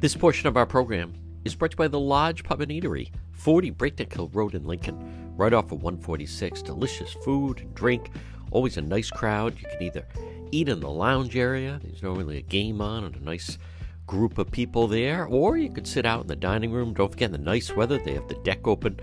[0.00, 1.12] This portion of our program
[1.44, 4.64] is brought to you by the Lodge Pub and Eatery, 40 Breakneck Hill Road in
[4.64, 6.62] Lincoln, right off of 146.
[6.62, 8.10] Delicious food and drink,
[8.50, 9.58] always a nice crowd.
[9.60, 10.06] You can either
[10.52, 13.58] eat in the lounge area, there's normally a game on and a nice
[14.06, 16.94] group of people there, or you could sit out in the dining room.
[16.94, 18.98] Don't forget, the nice weather, they have the deck open.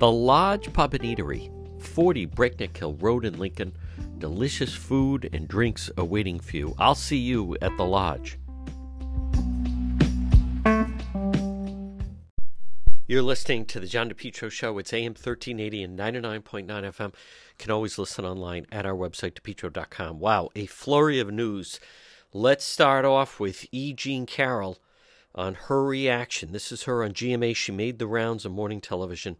[0.00, 3.74] The Lodge Pub and Eatery, 40 Breakneck Hill Road in Lincoln.
[4.18, 6.74] Delicious food and drinks awaiting for you.
[6.78, 8.38] I'll see you at the Lodge.
[13.12, 14.78] You're listening to the John DePetro Show.
[14.78, 17.08] It's AM 1380 and 99.9 FM.
[17.08, 17.12] You
[17.58, 20.18] can always listen online at our website, depetro.com.
[20.18, 21.78] Wow, a flurry of news.
[22.32, 23.92] Let's start off with E.
[23.92, 24.78] Jean Carroll
[25.34, 26.52] on her reaction.
[26.52, 27.54] This is her on GMA.
[27.54, 29.36] She made the rounds on morning television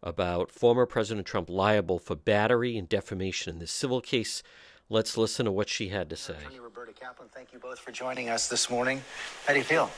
[0.00, 4.44] about former President Trump liable for battery and defamation in this civil case.
[4.88, 6.34] Let's listen to what she had to say.
[6.34, 9.02] Attorney Roberta Kaplan, thank you both for joining us this morning.
[9.44, 9.90] How do you feel?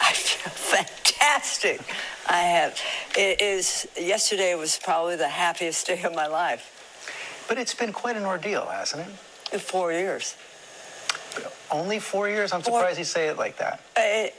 [0.00, 1.80] I feel fantastic.
[2.28, 2.78] I have.
[3.16, 3.86] It is.
[3.98, 6.74] Yesterday was probably the happiest day of my life.
[7.48, 9.54] But it's been quite an ordeal, hasn't it?
[9.54, 10.36] In four years.
[11.70, 12.52] Only four years?
[12.52, 13.80] I'm Four- surprised you say it like that.
[13.96, 14.32] I,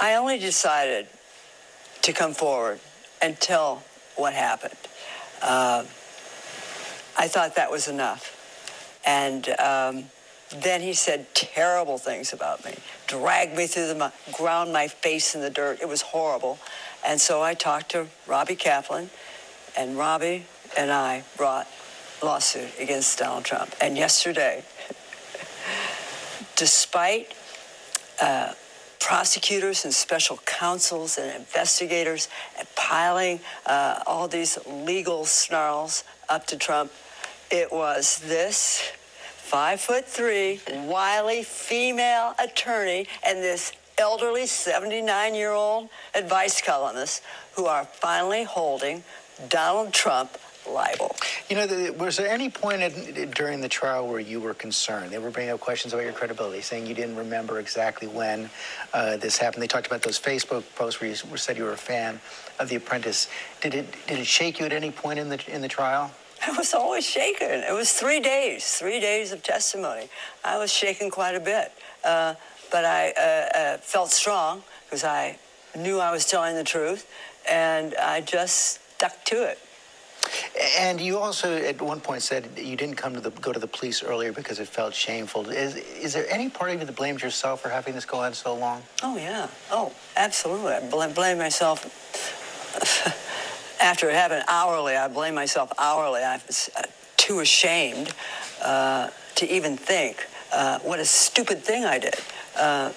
[0.00, 1.06] I only decided
[2.02, 2.80] to come forward
[3.20, 3.82] and tell
[4.16, 4.74] what happened.
[5.40, 5.84] Uh,
[7.16, 8.38] I thought that was enough.
[9.04, 10.04] And um,
[10.56, 12.74] then he said terrible things about me,
[13.12, 15.80] dragged me through the mud, ground my face in the dirt.
[15.82, 16.58] It was horrible.
[17.06, 19.10] And so I talked to Robbie Kaplan,
[19.76, 20.46] and Robbie
[20.78, 21.68] and I brought
[22.22, 23.74] lawsuit against Donald Trump.
[23.82, 24.64] And yesterday,
[26.56, 27.34] despite
[28.20, 28.54] uh,
[28.98, 32.28] prosecutors and special counsels and investigators
[32.76, 36.90] piling uh, all these legal snarls up to Trump,
[37.50, 38.90] it was this
[39.52, 47.66] five foot three, wily female attorney and this elderly 79 year old advice columnist who
[47.66, 49.04] are finally holding
[49.50, 51.14] Donald Trump liable.
[51.50, 55.10] You know, was there any point in, during the trial where you were concerned?
[55.10, 58.48] They were bringing up questions about your credibility, saying you didn't remember exactly when
[58.94, 59.62] uh, this happened.
[59.62, 62.22] They talked about those Facebook posts where you said you were a fan
[62.58, 63.28] of The Apprentice.
[63.60, 66.10] Did it did it shake you at any point in the in the trial?
[66.44, 67.50] I was always shaken.
[67.50, 70.08] It was three days, three days of testimony.
[70.44, 71.72] I was shaken quite a bit.
[72.04, 72.34] Uh,
[72.70, 75.38] but I uh, uh, felt strong because I
[75.76, 77.08] knew I was telling the truth,
[77.48, 79.58] and I just stuck to it.
[80.78, 83.66] And you also, at one point, said you didn't come to the go to the
[83.66, 85.48] police earlier because it felt shameful.
[85.50, 88.32] Is is there any part of you that blames yourself for having this go on
[88.32, 88.82] so long?
[89.02, 89.48] Oh, yeah.
[89.70, 90.72] Oh, absolutely.
[90.72, 91.84] I blame, blame myself.
[93.82, 96.22] After it happened hourly, I blame myself hourly.
[96.22, 96.82] I was uh,
[97.16, 98.14] too ashamed
[98.62, 102.14] uh, to even think uh, what a stupid thing I did.
[102.56, 102.92] Uh,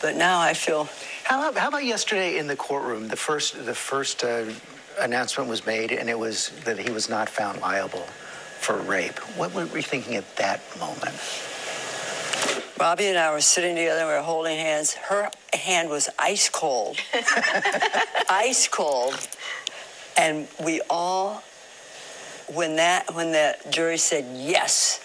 [0.00, 0.88] but now I feel
[1.24, 3.08] How, how about yesterday in the courtroom?
[3.08, 4.44] The first the first uh,
[5.00, 8.06] announcement was made, and it was that he was not found liable
[8.60, 9.18] for rape.
[9.36, 11.16] What were you thinking at that moment?
[12.78, 14.94] Robbie and I were sitting together, we were holding hands.
[14.94, 16.96] Her hand was ice cold.
[18.28, 19.18] ice cold.
[20.18, 21.42] And we all
[22.52, 25.00] when that when the jury said yes,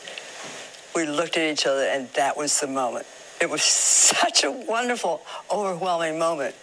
[0.96, 3.06] we looked at each other and that was the moment.
[3.40, 6.56] It was such a wonderful, overwhelming moment.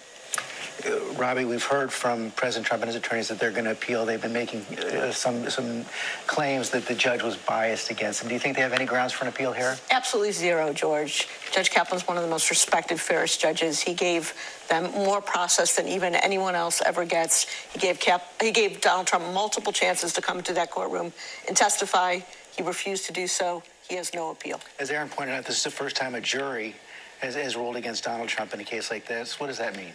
[0.87, 4.07] Uh, Robbie, we've heard from President Trump and his attorneys that they're going to appeal.
[4.07, 5.85] They've been making uh, some some
[6.27, 8.29] claims that the judge was biased against him.
[8.29, 9.77] Do you think they have any grounds for an appeal here?
[9.91, 11.29] Absolutely zero, George.
[11.51, 13.81] Judge Kaplan's one of the most respected, fairest judges.
[13.81, 14.33] He gave
[14.69, 17.47] them more process than even anyone else ever gets.
[17.73, 21.13] He gave Cap, he gave Donald Trump multiple chances to come to that courtroom
[21.49, 22.21] and testify.
[22.57, 23.63] He refused to do so.
[23.89, 24.61] He has no appeal.
[24.79, 26.77] As Aaron pointed out, this is the first time a jury
[27.21, 29.41] has, has ruled against Donald Trump in a case like this.
[29.41, 29.93] What does that mean?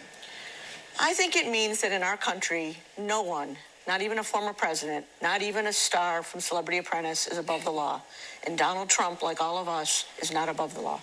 [0.98, 5.04] I think it means that in our country, no one, not even a former president,
[5.20, 8.00] not even a star from Celebrity Apprentice, is above the law.
[8.46, 11.00] And Donald Trump, like all of us, is not above the law.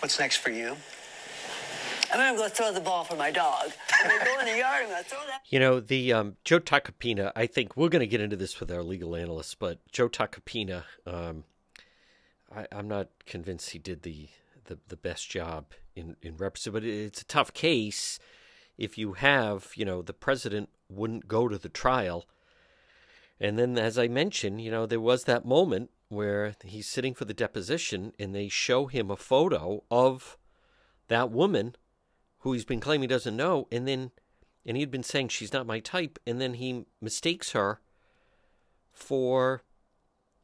[0.00, 0.76] What's next for you?
[2.12, 3.72] I'm gonna go throw the ball for my dog.
[3.90, 6.60] I'm gonna go in the yard, I'm gonna throw that You know, the um, Joe
[6.60, 10.10] Tacopina, I think we're going to get into this with our legal analysts, but Joe
[10.10, 11.44] Tacopina, um,
[12.54, 14.28] I, I'm not convinced he did the,
[14.64, 18.18] the, the best job in, in representing, but it's a tough case
[18.82, 22.26] if you have, you know, the president wouldn't go to the trial.
[23.38, 27.24] And then, as I mentioned, you know, there was that moment where he's sitting for
[27.24, 30.36] the deposition and they show him a photo of
[31.06, 31.76] that woman
[32.40, 33.68] who he's been claiming doesn't know.
[33.70, 34.10] And then
[34.66, 37.80] and he'd been saying she's not my type, and then he mistakes her
[38.92, 39.62] for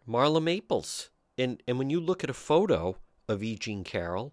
[0.09, 1.11] Marla Maples.
[1.37, 2.99] And and when you look at a photo
[3.29, 3.57] of E.
[3.57, 4.33] Jean Carroll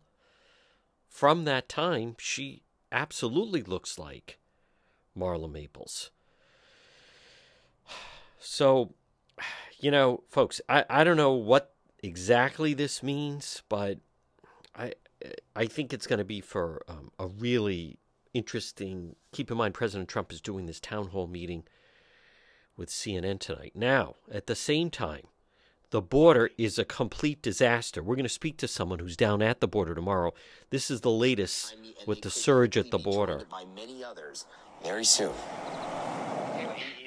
[1.08, 2.65] from that time, she
[2.96, 4.40] absolutely looks like
[5.16, 6.10] Marla Maples.
[8.40, 8.94] So,
[9.80, 14.00] you know, folks, I, I don't know what exactly this means, but
[14.76, 14.94] I
[15.56, 17.98] I think it's going to be for um, a really
[18.34, 19.16] interesting.
[19.32, 21.64] Keep in mind, President Trump is doing this town hall meeting
[22.78, 23.74] with CNN tonight.
[23.76, 25.24] Now, at the same time,
[25.96, 28.04] the border is a complete disaster.
[28.04, 30.34] We're going to speak to someone who's down at the border tomorrow.
[30.70, 31.74] This is the latest
[32.06, 33.44] with the surge at the border.
[33.50, 34.46] By many others
[34.84, 35.32] very soon.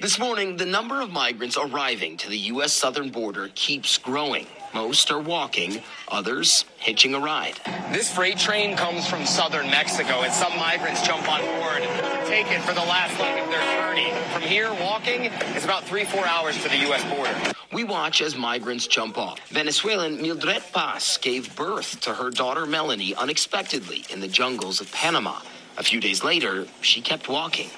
[0.01, 2.73] This morning, the number of migrants arriving to the U.S.
[2.73, 4.47] southern border keeps growing.
[4.73, 7.59] Most are walking, others hitching a ride.
[7.93, 12.51] This freight train comes from southern Mexico, and some migrants jump on board to take
[12.51, 14.11] it for the last leg of their journey.
[14.31, 17.03] From here, walking is about three, four hours to the U.S.
[17.05, 17.35] border.
[17.71, 19.39] We watch as migrants jump off.
[19.49, 25.39] Venezuelan Mildred Paz gave birth to her daughter Melanie unexpectedly in the jungles of Panama.
[25.77, 27.69] A few days later, she kept walking.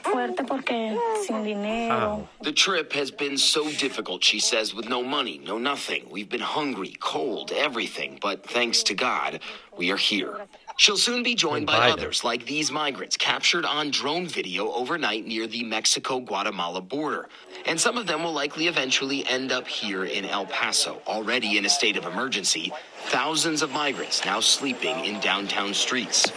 [1.89, 2.27] Wow.
[2.42, 6.07] The trip has been so difficult, she says, with no money, no nothing.
[6.09, 8.18] We've been hungry, cold, everything.
[8.19, 9.39] But thanks to God,
[9.77, 10.47] we are here.
[10.81, 11.94] She'll soon be joined by Biden.
[11.94, 17.30] others like these migrants captured on drone video overnight near the Mexico Guatemala border.
[17.68, 21.66] And some of them will likely eventually end up here in El Paso, already in
[21.66, 22.74] a state of emergency.
[23.10, 26.31] Thousands of migrants now sleeping in downtown streets.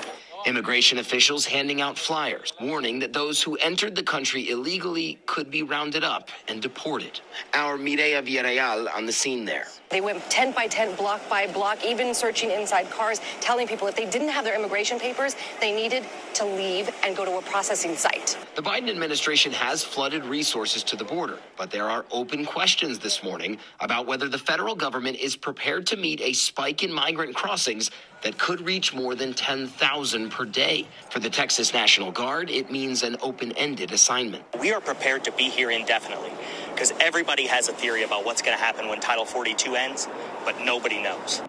[0.44, 5.62] Immigration officials handing out flyers warning that those who entered the country illegally could be
[5.62, 7.18] rounded up and deported.
[7.54, 9.68] Our Mireya Villarreal on the scene there.
[9.94, 13.94] They went tent by tent, block by block, even searching inside cars, telling people if
[13.94, 16.02] they didn't have their immigration papers, they needed
[16.34, 18.36] to leave and go to a processing site.
[18.56, 23.22] The Biden administration has flooded resources to the border, but there are open questions this
[23.22, 27.92] morning about whether the federal government is prepared to meet a spike in migrant crossings
[28.22, 30.88] that could reach more than 10,000 per day.
[31.10, 34.42] For the Texas National Guard, it means an open ended assignment.
[34.58, 36.32] We are prepared to be here indefinitely
[36.74, 40.08] because everybody has a theory about what's going to happen when Title 42 ends,
[40.44, 41.40] but nobody knows.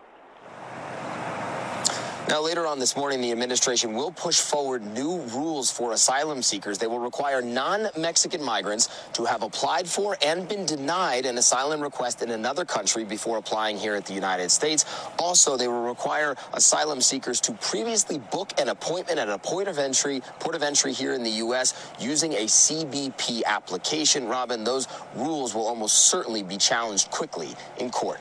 [2.27, 6.79] Now, later on this morning, the administration will push forward new rules for asylum seekers.
[6.79, 11.81] They will require non Mexican migrants to have applied for and been denied an asylum
[11.81, 14.85] request in another country before applying here at the United States.
[15.19, 19.77] Also, they will require asylum seekers to previously book an appointment at a point of
[19.77, 21.93] entry, port of entry here in the U.S.
[21.99, 24.27] using a CBP application.
[24.27, 28.19] Robin, those rules will almost certainly be challenged quickly in court.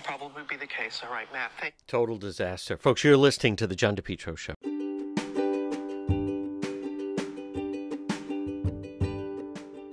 [0.00, 1.02] Will probably be the case.
[1.04, 1.50] All right, Matt.
[1.60, 2.78] Thank Total disaster.
[2.78, 4.54] Folks, you're listening to The John DePetro Show.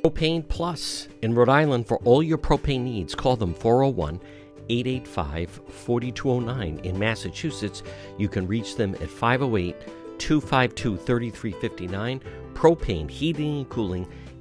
[0.04, 3.14] Propane Plus in Rhode Island for all your propane needs.
[3.16, 4.22] Call them 401
[4.70, 6.80] 885 4209.
[6.86, 7.84] In Massachusetts,
[8.18, 9.76] you can reach them at 508
[10.20, 12.22] 252 3359.
[12.54, 14.08] Propane, heating and cooling.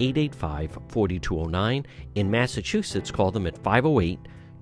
[0.00, 1.86] 885 4209.
[2.14, 4.18] In Massachusetts, call them at 508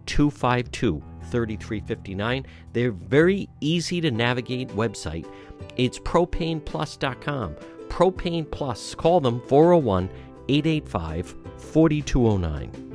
[0.06, 2.46] 252 3359.
[2.72, 5.30] They're very easy to navigate website.
[5.76, 7.56] It's propaneplus.com.
[7.88, 8.94] Propane Plus.
[8.94, 10.10] Call them 401
[10.48, 12.88] 885 4209.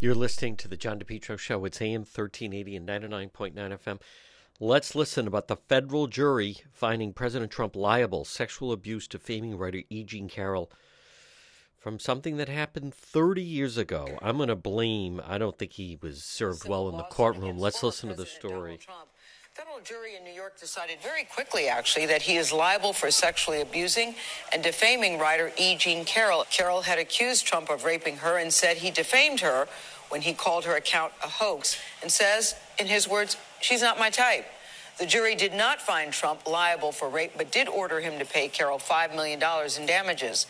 [0.00, 1.64] You're listening to the John DePetro Show.
[1.64, 4.00] It's AM 1380 and 99.9 FM.
[4.60, 9.82] Let's listen about the federal jury finding President Trump liable sexual abuse to defaming writer
[9.90, 10.04] E.
[10.04, 10.70] Jean Carroll
[11.80, 14.16] from something that happened 30 years ago.
[14.22, 17.58] I'm going to blame, I don't think he was served well in the courtroom.
[17.58, 18.78] Let's listen to the story.
[19.54, 23.60] Federal jury in New York decided very quickly, actually, that he is liable for sexually
[23.60, 24.14] abusing
[24.52, 25.76] and defaming writer E.
[25.76, 26.44] Jean Carroll.
[26.50, 29.68] Carroll had accused Trump of raping her and said he defamed her
[30.14, 34.10] when he called her account a hoax and says, in his words, she's not my
[34.10, 34.46] type.
[34.96, 38.46] The jury did not find Trump liable for rape, but did order him to pay
[38.46, 40.46] Carroll $5 million in damages.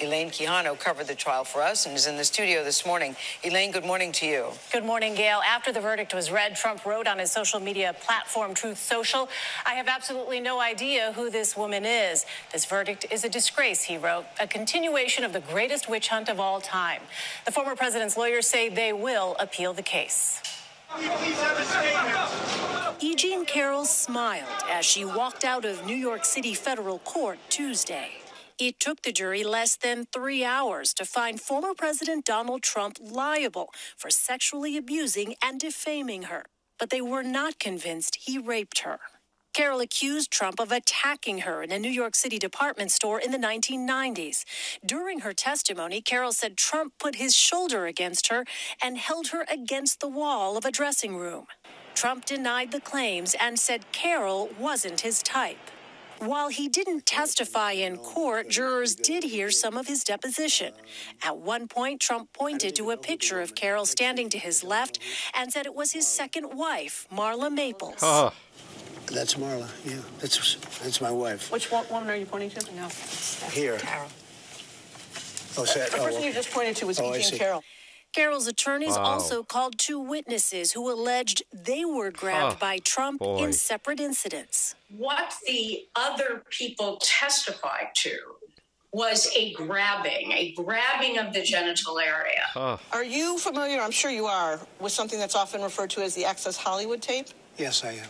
[0.00, 3.14] Elaine Quijano covered the trial for us and is in the studio this morning.
[3.44, 4.46] Elaine, good morning to you.
[4.72, 5.40] Good morning, Gail.
[5.46, 9.28] After the verdict was read, Trump wrote on his social media platform, Truth Social,
[9.64, 12.26] I have absolutely no idea who this woman is.
[12.52, 16.40] This verdict is a disgrace, he wrote, a continuation of the greatest witch hunt of
[16.40, 17.02] all time.
[17.44, 20.42] The former president's lawyers say they will appeal the case.
[23.00, 23.14] E.
[23.14, 28.10] Jean Carroll smiled as she walked out of New York City federal court Tuesday.
[28.68, 33.68] It took the jury less than three hours to find former President Donald Trump liable
[33.96, 36.46] for sexually abusing and defaming her,
[36.78, 39.00] but they were not convinced he raped her.
[39.54, 43.38] Carroll accused Trump of attacking her in a New York City department store in the
[43.38, 44.44] 1990s.
[44.84, 48.46] During her testimony, Carroll said Trump put his shoulder against her
[48.82, 51.46] and held her against the wall of a dressing room.
[51.94, 55.70] Trump denied the claims and said Carroll wasn't his type.
[56.20, 60.72] While he didn't testify in court, jurors did hear some of his deposition.
[61.22, 64.98] At one point, Trump pointed to a picture of Carroll standing to his left
[65.34, 67.98] and said it was his second wife, Marla Maples.
[68.02, 68.32] Oh,
[69.12, 69.68] That's Marla.
[69.84, 71.50] Yeah, that's that's my wife.
[71.52, 72.74] Which one, woman are you pointing to?
[72.74, 72.88] No.
[73.50, 73.76] Here.
[73.78, 74.08] Carroll.
[75.56, 77.22] Oh, is that, The oh, person you just pointed to was Oh, I E.
[77.22, 77.38] Jean.
[77.38, 77.62] Carroll.
[78.14, 79.04] Carroll's attorneys Wow.
[79.04, 83.38] also called two witnesses who alleged they were grabbed Oh, by Trump boy.
[83.42, 84.76] in separate incidents.
[84.88, 88.16] What the other people testified to
[88.92, 92.46] was a grabbing, a grabbing of the genital area.
[92.92, 96.24] Are you familiar, I'm sure you are, with something that's often referred to as the
[96.24, 97.26] Access Hollywood tape?
[97.58, 98.08] Yes, I am.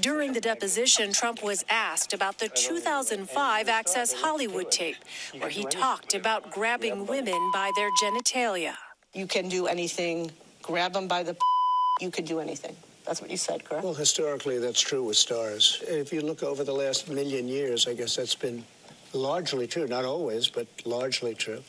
[0.00, 4.96] During the deposition, Trump was asked about the 2005 Access Hollywood tape,
[5.38, 8.74] where he talked about grabbing women by their genitalia.
[9.14, 10.30] You can do anything,
[10.62, 11.36] grab them by the
[12.00, 12.74] you could do anything.
[13.06, 13.84] That's what you said, correct?
[13.84, 15.82] Well, historically, that's true with stars.
[15.86, 18.64] If you look over the last million years, I guess that's been
[19.12, 19.86] largely true.
[19.86, 21.62] Not always, but largely true.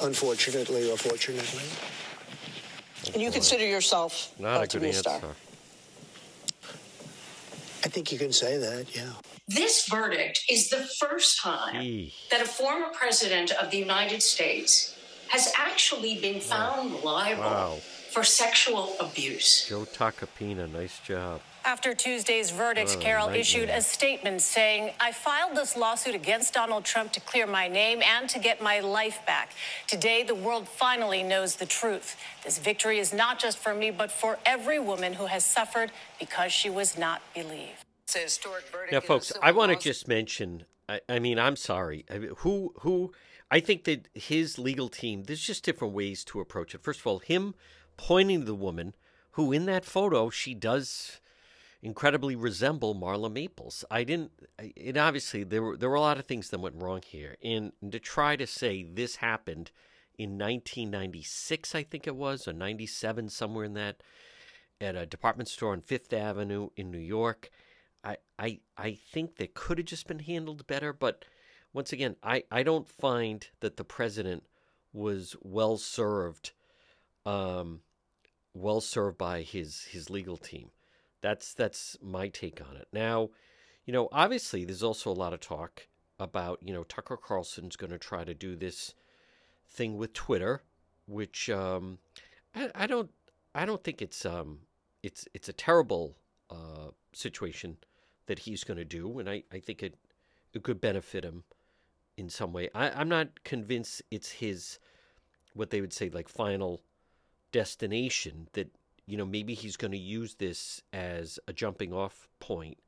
[0.00, 1.68] Unfortunately or fortunately.
[3.12, 5.10] And you consider yourself not uh, a to good be a answer.
[5.10, 5.30] star.
[7.84, 9.10] I think you can say that, yeah.
[9.48, 12.14] This verdict is the first time Gee.
[12.30, 14.96] that a former president of the United States
[15.32, 17.78] has actually been found liable Wow.
[18.10, 19.66] for sexual abuse.
[19.66, 21.40] Joe Tacopina, nice job.
[21.64, 23.40] After Tuesday's verdict, oh, What a Carroll nightmare.
[23.40, 28.02] issued a statement saying, I filed this lawsuit against Donald Trump to clear my name
[28.02, 29.52] and to get my life back.
[29.86, 32.16] Today, the world finally knows the truth.
[32.44, 36.52] This victory is not just for me, but for every woman who has suffered because
[36.52, 37.84] she was not believed.
[38.04, 38.92] It's a historic verdict.
[38.92, 40.64] Now, folks, civil I want to just mention.
[40.90, 42.04] I, I mean, I'm sorry.
[42.10, 43.12] I mean, who who?
[43.52, 45.24] I think that his legal team.
[45.24, 46.82] There's just different ways to approach it.
[46.82, 47.54] First of all, him
[47.98, 48.94] pointing to the woman
[49.32, 51.20] who, in that photo, she does
[51.82, 53.84] incredibly resemble Marla Maples.
[53.90, 54.32] I didn't.
[54.58, 57.72] It obviously there were there were a lot of things that went wrong here, and
[57.90, 59.70] to try to say this happened
[60.16, 64.02] in 1996, I think it was, or 97, somewhere in that,
[64.80, 67.50] at a department store on Fifth Avenue in New York.
[68.04, 71.24] I, I, I think that could have just been handled better, but
[71.72, 74.44] once again, I, I don't find that the president
[74.92, 76.52] was well served,
[77.24, 77.80] um,
[78.54, 80.70] well served by his his legal team.
[81.22, 82.88] That's that's my take on it.
[82.92, 83.30] Now,
[83.86, 85.88] you know, obviously, there's also a lot of talk
[86.18, 88.94] about you know Tucker Carlson's going to try to do this
[89.66, 90.62] thing with Twitter,
[91.06, 91.98] which um,
[92.54, 93.10] I, I don't
[93.54, 94.60] I don't think it's um
[95.02, 96.16] it's it's a terrible
[96.50, 97.78] uh, situation
[98.26, 99.96] that he's going to do, and I, I think it
[100.52, 101.44] it could benefit him
[102.22, 102.70] in some way.
[102.74, 104.78] I, I'm not convinced it's his
[105.54, 106.80] what they would say like final
[107.50, 108.70] destination that
[109.06, 112.78] you know maybe he's going to use this as a jumping off point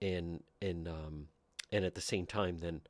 [0.00, 1.26] and and um
[1.72, 2.80] and at the same time then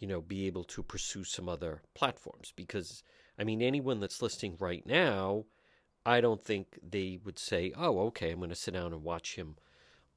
[0.00, 3.04] you know be able to pursue some other platforms because
[3.38, 5.44] i mean anyone that's listening right now
[6.04, 9.36] i don't think they would say oh okay i'm going to sit down and watch
[9.36, 9.54] him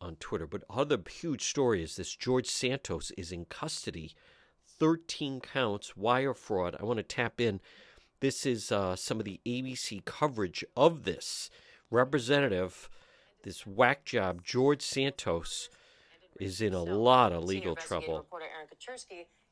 [0.02, 4.16] on twitter but other huge story is this george santos is in custody
[4.80, 6.76] 13 counts wire fraud.
[6.80, 7.60] I want to tap in.
[8.22, 11.50] This is uh, some of the abc coverage of this.
[11.92, 12.90] Representative
[13.44, 15.70] this whack job george santos
[16.40, 18.18] is in a lot of legal trouble.
[18.18, 18.68] Reporter Aaron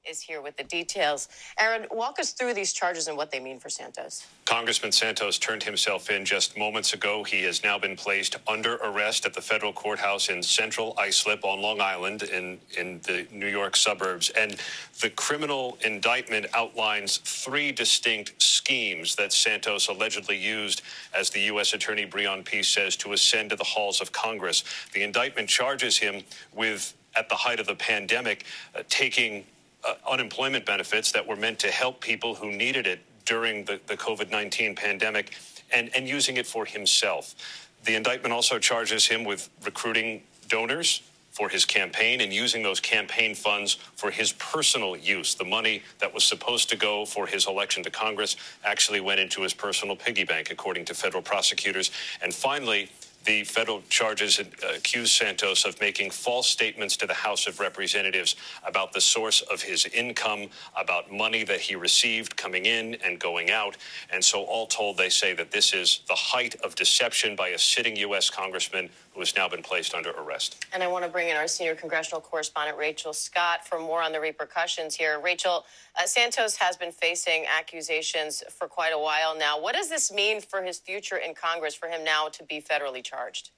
[0.10, 1.28] is here with the details.
[1.60, 4.26] Aaron, walk us through these charges and what they mean for Santos.
[4.46, 7.24] Congressman Santos turned himself in just moments ago.
[7.24, 11.62] He has now been placed under arrest at the federal courthouse in central Islip on
[11.62, 14.30] Long Island in, in the New York suburbs.
[14.32, 14.56] And
[15.02, 20.82] the criminal indictment outlines three distinct schemes that Santos allegedly used,
[21.14, 21.74] as the U.S.
[21.74, 24.64] Attorney Breon Peace says, to ascend to the halls of Congress.
[24.94, 26.24] The indictment charges him
[26.54, 28.46] with, at the height of the pandemic,
[28.76, 29.46] uh, taking
[29.86, 33.98] uh, unemployment benefits that were meant to help people who needed it during the, the
[33.98, 35.34] COVID 19 pandemic
[35.74, 37.36] and, and using it for himself.
[37.84, 41.02] The indictment also charges him with recruiting donors
[41.38, 45.36] for his campaign and using those campaign funds for his personal use.
[45.36, 49.42] The money that was supposed to go for his election to Congress actually went into
[49.42, 51.92] his personal piggy bank, according to federal prosecutors.
[52.24, 52.90] And finally,
[53.28, 54.40] the federal charges
[54.74, 59.62] accuse Santos of making false statements to the House of Representatives about the source of
[59.62, 63.76] his income, about money that he received coming in and going out.
[64.10, 67.60] And so, all told, they say that this is the height of deception by a
[67.60, 68.30] sitting U.S.
[68.30, 70.64] congressman who has now been placed under arrest.
[70.72, 74.12] And I want to bring in our senior congressional correspondent, Rachel Scott, for more on
[74.12, 75.20] the repercussions here.
[75.20, 75.66] Rachel,
[76.00, 79.60] uh, Santos has been facing accusations for quite a while now.
[79.60, 83.04] What does this mean for his future in Congress, for him now to be federally
[83.04, 83.50] charged?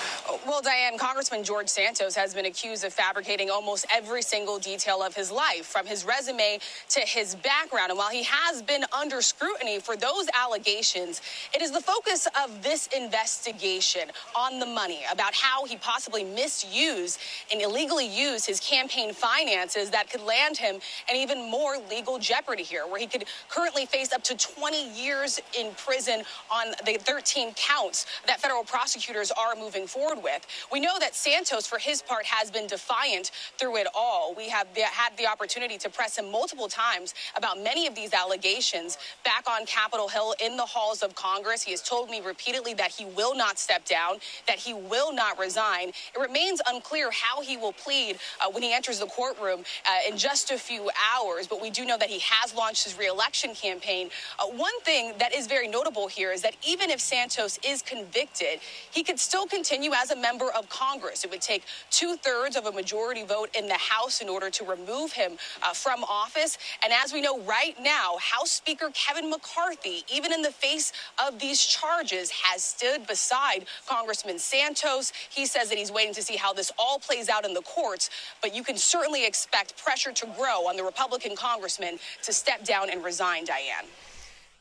[0.46, 5.14] Well, Diane, Congressman George Santos has been accused of fabricating almost every single detail of
[5.14, 6.60] his life, from his resume
[6.90, 7.90] to his background.
[7.90, 11.20] And while he has been under scrutiny for those allegations,
[11.52, 14.02] it is the focus of this investigation
[14.36, 17.18] on the money, about how he possibly misused
[17.50, 20.76] and illegally used his campaign finances that could land him
[21.08, 25.40] in even more legal jeopardy here, where he could currently face up to 20 years
[25.58, 26.22] in prison
[26.52, 30.46] on the 13 counts that federal prosecutors are moving forward with.
[30.72, 34.34] We know that Santos, for his part, has been defiant through it all.
[34.36, 38.98] We have had the opportunity to press him multiple times about many of these allegations
[39.24, 41.62] back on Capitol Hill in the halls of Congress.
[41.62, 45.38] He has told me repeatedly that he will not step down, that he will not
[45.38, 45.88] resign.
[45.88, 50.16] It remains unclear how he will plead uh, when he enters the courtroom uh, in
[50.16, 54.10] just a few hours, but we do know that he has launched his reelection campaign.
[54.38, 58.60] Uh, one thing that is very notable here is that even if Santos is convicted,
[58.90, 61.24] he could still continue as a member of Congress.
[61.24, 64.64] It would take two thirds of a majority vote in the House in order to
[64.64, 66.58] remove him uh, from office.
[66.82, 70.92] And as we know right now, House Speaker Kevin McCarthy, even in the face
[71.24, 75.12] of these charges, has stood beside Congressman Santos.
[75.30, 78.10] He says that he's waiting to see how this all plays out in the courts,
[78.40, 82.90] but you can certainly expect pressure to grow on the Republican congressman to step down
[82.90, 83.86] and resign, Diane.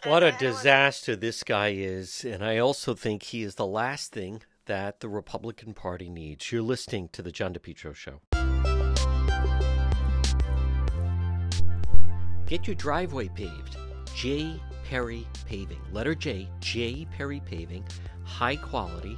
[0.06, 2.24] What a disaster this guy is.
[2.24, 6.52] And I also think he is the last thing that the Republican Party needs.
[6.52, 8.22] You're listening to The John DePetro Show.
[12.46, 13.78] Get your driveway paved.
[14.14, 14.62] J.
[14.86, 15.82] Perry Paving.
[15.92, 17.08] Letter J, J.
[17.18, 17.84] Perry Paving.
[18.24, 19.16] High quality,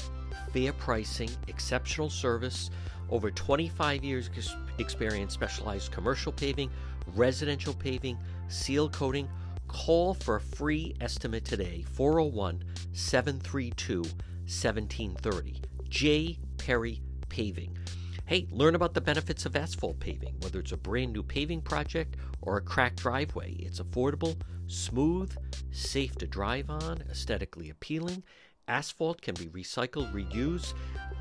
[0.54, 2.70] fair pricing, exceptional service.
[3.10, 4.30] Over 25 years
[4.78, 6.70] experience, specialized commercial paving,
[7.14, 9.28] residential paving, seal coating.
[9.68, 14.06] Call for a free estimate today, 401 732
[14.52, 15.62] 1730.
[15.88, 16.38] J.
[16.58, 17.78] Perry Paving.
[18.26, 22.18] Hey, learn about the benefits of asphalt paving, whether it's a brand new paving project
[22.42, 23.54] or a cracked driveway.
[23.60, 25.36] It's affordable, smooth,
[25.72, 28.24] safe to drive on, aesthetically appealing.
[28.68, 30.74] Asphalt can be recycled, reused.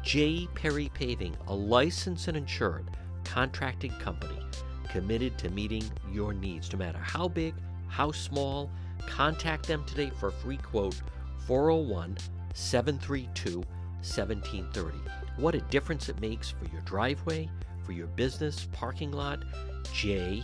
[0.03, 0.49] J.
[0.55, 2.89] Perry Paving, a licensed and insured
[3.25, 4.41] contracting company
[4.89, 7.55] committed to meeting your needs, no matter how big,
[7.87, 8.71] how small.
[9.07, 11.01] Contact them today for a free quote
[11.47, 12.19] 401
[12.55, 14.99] 732 1730.
[15.37, 17.49] What a difference it makes for your driveway,
[17.85, 19.45] for your business, parking lot.
[19.93, 20.43] J,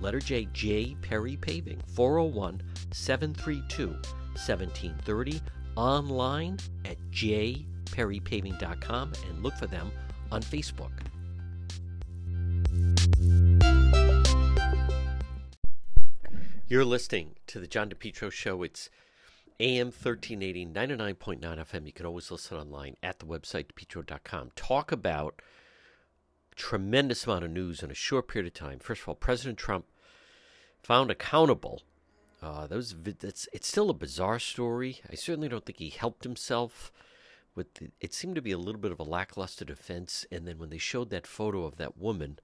[0.00, 5.40] letter J, J Perry Paving, 401 732 1730.
[5.76, 9.90] Online at jperrypaving.com and look for them
[10.32, 10.90] on Facebook.
[16.70, 18.62] You're listening to the John DePetro Show.
[18.62, 18.90] It's
[19.60, 21.86] AM 1380, 99.9 FM.
[21.86, 24.52] You can always listen online at the website, depetro.com.
[24.54, 25.42] Talk about
[26.54, 28.78] tremendous amount of news in a short period of time.
[28.78, 29.86] First of all, President Trump
[30.82, 31.82] found accountable.
[32.40, 35.00] Uh, those it's, it's still a bizarre story.
[35.10, 36.92] I certainly don't think he helped himself.
[37.56, 40.24] With the, it seemed to be a little bit of a lackluster defense.
[40.30, 42.38] And then when they showed that photo of that woman,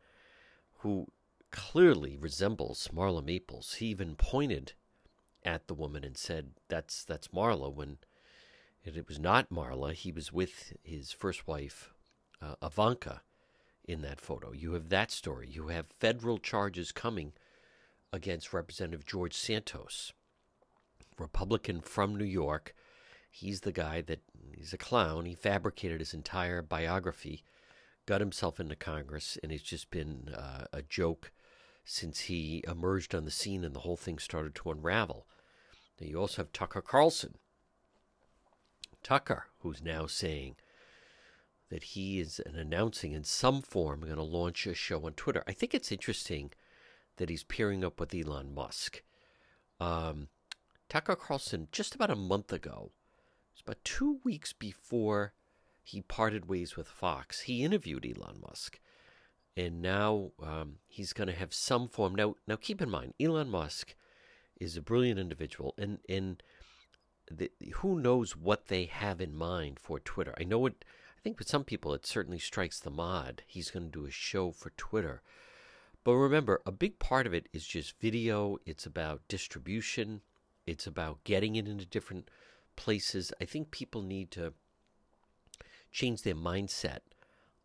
[0.78, 1.06] who
[1.52, 4.72] clearly resembles Marla Maples, he even pointed
[5.44, 7.98] at the woman and said, "That's that's Marla." When
[8.84, 11.92] it, was not Marla, he was with his first wife,
[12.42, 13.22] uh, Ivanka,
[13.84, 14.52] in that photo.
[14.52, 15.48] You have that story.
[15.50, 17.32] You have federal charges coming
[18.12, 20.12] against Representative George Santos,
[21.18, 22.74] Republican from New York.
[23.30, 24.20] He's the guy that
[24.56, 25.24] he's a clown.
[25.24, 27.42] He fabricated his entire biography,
[28.06, 31.32] got himself into Congress, and it's just been uh, a joke
[31.84, 35.26] since he emerged on the scene and the whole thing started to unravel.
[36.00, 37.36] Now you also have Tucker Carlson.
[39.02, 40.56] Tucker, who's now saying
[41.70, 45.42] that he is announcing in some form going to launch a show on Twitter.
[45.46, 46.52] I think it's interesting
[47.16, 49.02] that he's pairing up with Elon Musk.
[49.80, 50.28] Um,
[50.88, 52.92] Tucker Carlson, just about a month ago,
[53.52, 55.32] it's about two weeks before
[55.82, 57.42] he parted ways with Fox.
[57.42, 58.80] He interviewed Elon Musk,
[59.56, 62.14] and now um, he's going to have some form.
[62.14, 63.94] Now, now keep in mind, Elon Musk
[64.60, 66.42] is a brilliant individual, and and
[67.30, 70.34] the, who knows what they have in mind for Twitter.
[70.38, 70.84] I know it.
[71.18, 73.42] I think with some people, it certainly strikes the mod.
[73.46, 75.22] He's going to do a show for Twitter.
[76.04, 78.58] But remember, a big part of it is just video.
[78.66, 80.20] It's about distribution.
[80.66, 82.28] It's about getting it into different
[82.76, 83.32] places.
[83.40, 84.52] I think people need to
[85.92, 87.00] change their mindset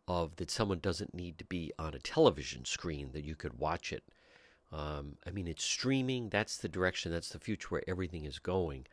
[0.08, 3.92] of that someone doesn't need to be on a television screen that you could watch
[3.92, 4.04] it.
[4.72, 6.28] Um, I mean, it's streaming.
[6.28, 7.10] That's the direction.
[7.10, 8.86] That's the future where everything is going.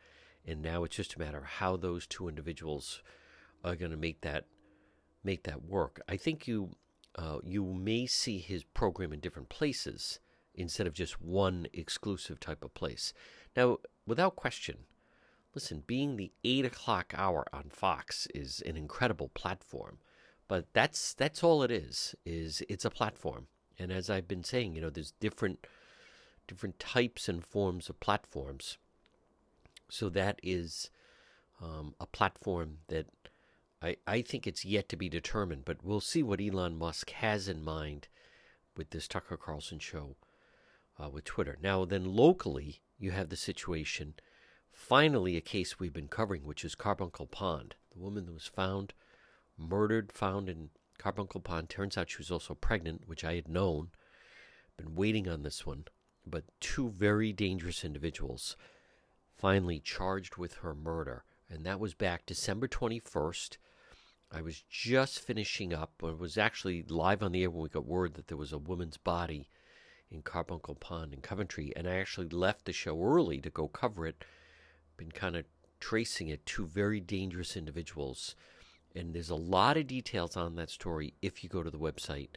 [0.46, 3.02] And now it's just a matter of how those two individuals
[3.64, 4.44] are going to make that
[5.24, 6.00] make that work.
[6.08, 6.70] I think you
[7.16, 10.20] uh, you may see his program in different places
[10.54, 13.12] instead of just one exclusive type of place.
[13.56, 14.78] Now, without question,
[15.54, 19.98] listen, being the eight o'clock hour on Fox is an incredible platform,
[20.46, 22.14] but that's that's all it is.
[22.24, 25.66] Is it's a platform, and as I've been saying, you know, there's different
[26.46, 28.78] different types and forms of platforms.
[29.90, 30.90] So that is
[31.62, 33.06] um, a platform that
[33.82, 37.48] I, I think it's yet to be determined, but we'll see what Elon Musk has
[37.48, 38.08] in mind
[38.76, 40.16] with this Tucker Carlson show
[41.02, 41.58] uh, with Twitter.
[41.62, 44.14] Now, then locally, you have the situation.
[44.72, 47.74] Finally, a case we've been covering, which is Carbuncle Pond.
[47.92, 48.94] The woman that was found
[49.56, 51.68] murdered, found in Carbuncle Pond.
[51.68, 53.90] Turns out she was also pregnant, which I had known.
[54.76, 55.84] Been waiting on this one.
[56.26, 58.56] But two very dangerous individuals
[59.36, 61.24] finally charged with her murder.
[61.48, 63.56] And that was back December 21st.
[64.30, 65.92] I was just finishing up.
[66.04, 68.58] I was actually live on the air when we got word that there was a
[68.58, 69.48] woman's body
[70.10, 71.72] in Carbuncle Pond in Coventry.
[71.74, 74.24] And I actually left the show early to go cover it.
[74.96, 75.46] Been kind of
[75.80, 76.44] tracing it.
[76.44, 78.34] Two very dangerous individuals.
[78.98, 82.30] And there's a lot of details on that story if you go to the website,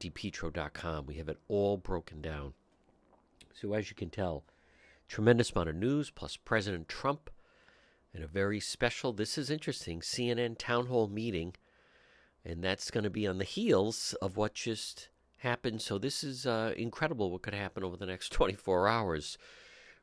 [0.00, 1.06] depetro.com.
[1.06, 2.54] We have it all broken down.
[3.54, 4.42] So, as you can tell,
[5.06, 7.30] tremendous amount of news, plus President Trump
[8.12, 11.54] and a very special, this is interesting, CNN town hall meeting.
[12.44, 15.82] And that's going to be on the heels of what just happened.
[15.82, 19.38] So, this is uh, incredible what could happen over the next 24 hours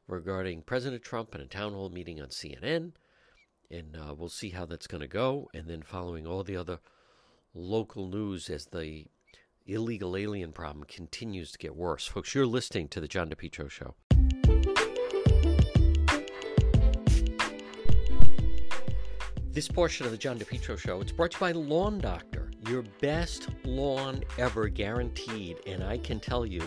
[0.08, 2.94] regarding President Trump and a town hall meeting on CNN.
[3.72, 5.50] And uh, we'll see how that's going to go.
[5.54, 6.80] And then, following all the other
[7.54, 9.06] local news as the
[9.66, 12.08] illegal alien problem continues to get worse.
[12.08, 13.96] Folks, you're listening to the John DePetro Show.
[19.52, 22.84] This portion of the John DePetro Show, it's brought to you by Lawn Doctor, your
[23.02, 25.58] best lawn ever guaranteed.
[25.68, 26.62] And I can tell you,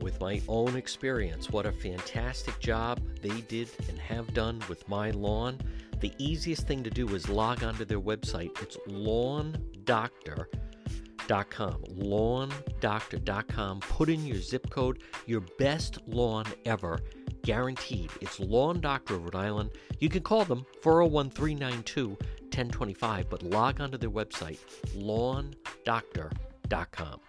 [0.00, 5.10] with my own experience, what a fantastic job they did and have done with my
[5.10, 5.58] lawn.
[6.00, 8.50] The easiest thing to do is log onto their website.
[8.62, 11.84] It's lawndoctor.com.
[11.98, 13.80] Lawndoctor.com.
[13.80, 17.00] Put in your zip code, your best lawn ever
[17.44, 18.10] guaranteed.
[18.20, 19.70] It's Lawn Doctor of Rhode Island.
[20.00, 24.58] You can call them 401 392 1025, but log onto their website,
[24.96, 27.20] lawndoctor.com.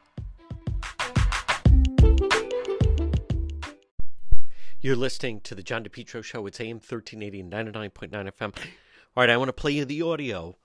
[4.85, 6.45] You're listening to the John DePetro Show.
[6.45, 8.55] It's AM 1380 and 99.9 FM.
[8.55, 8.63] All
[9.15, 10.57] right, I want to play you the audio.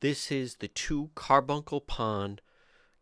[0.00, 2.40] This is the two Carbuncle Pond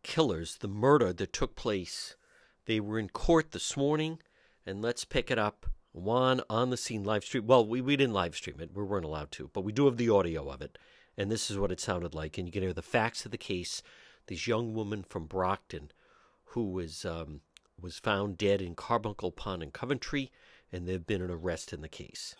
[0.03, 2.17] killers, the murder that took place.
[2.65, 4.19] They were in court this morning,
[4.65, 7.47] and let's pick it up one on the scene live stream.
[7.47, 8.75] Well, we, we didn't live stream it.
[8.75, 10.77] We weren't allowed to, but we do have the audio of it.
[11.17, 12.37] And this is what it sounded like.
[12.37, 13.81] And you can hear the facts of the case.
[14.27, 15.93] This young woman from Brockton
[16.47, 17.39] who was, um,
[17.81, 20.33] was found dead in Carbuncle Pond in Coventry,
[20.71, 22.35] and there have been an arrest in the case.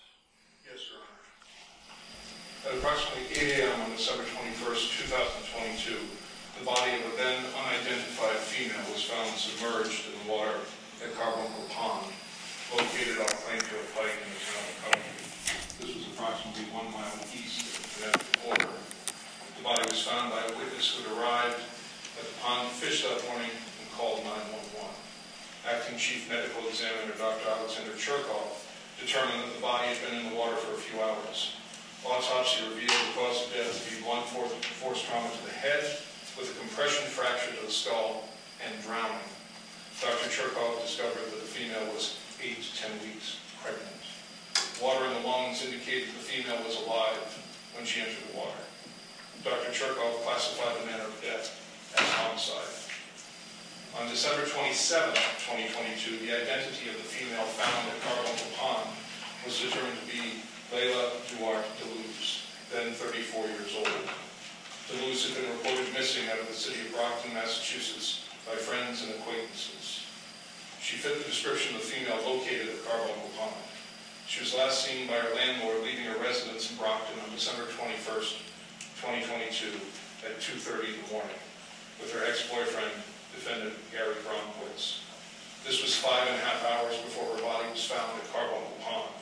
[0.66, 2.74] Yes, Honor.
[2.74, 3.82] At approximately 8 a.m.
[3.82, 5.98] on December 21st, 2022,
[6.60, 10.60] the body of a then unidentified female was found submerged in the water
[11.02, 12.12] at Carbuncle Pond
[12.76, 15.26] located off Plainfield Pike in the town of Coventry.
[15.80, 18.76] This was approximately one mile east of the border.
[19.58, 21.58] The body was found by a witness who had arrived
[22.20, 24.99] at the pond fish that morning and called 911.
[25.70, 27.46] Acting Chief Medical Examiner Dr.
[27.46, 28.58] Alexander Chirkov
[28.98, 31.62] determined that the body had been in the water for a few hours.
[32.02, 35.86] Autopsy revealed the cause of death to be blunt force trauma to the head
[36.42, 38.26] with a compression fracture to the skull
[38.66, 39.30] and drowning.
[40.02, 40.34] Dr.
[40.34, 44.02] Chirkov discovered that the female was 8 to 10 weeks pregnant.
[44.82, 47.30] Water in the lungs indicated the female was alive
[47.78, 48.66] when she entered the water.
[49.46, 49.70] Dr.
[49.70, 51.54] Chirkov classified the manner of death
[51.94, 52.89] as homicide.
[53.98, 55.18] On December 27,
[55.50, 58.86] 2022, the identity of the female found at Carbuncle Pond
[59.42, 63.90] was determined to be Layla Duarte DeLuz, then 34 years old.
[64.94, 69.18] DeLuz had been reported missing out of the city of Brockton, Massachusetts by friends and
[69.18, 70.06] acquaintances.
[70.82, 73.58] She fit the description of the female located at Carbuncle Pond.
[74.30, 77.98] She was last seen by her landlord leaving her residence in Brockton on December 21,
[79.02, 79.82] 2022
[80.30, 81.42] at 2.30 in the morning
[81.98, 82.94] with her ex-boyfriend,
[83.40, 85.00] defendant Gary Gromquist.
[85.64, 89.16] This was five and a half hours before her body was found at Carbuncle Pond.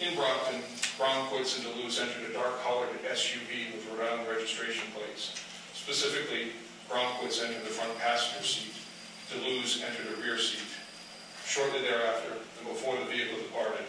[0.00, 0.64] In Brockton,
[0.96, 5.36] Gromquist and DeLuz entered a dark-colored SUV with Rhode Island registration plates.
[5.76, 6.56] Specifically,
[6.88, 8.72] Gromquist entered the front passenger seat.
[9.28, 10.72] DeLuz entered the rear seat.
[11.44, 13.84] Shortly thereafter, and before the vehicle departed,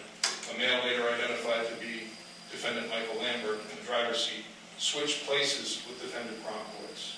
[0.51, 2.11] a male later identified to be
[2.51, 4.43] defendant Michael Lambert in the driver's seat
[4.77, 7.15] switched places with defendant Gromquist.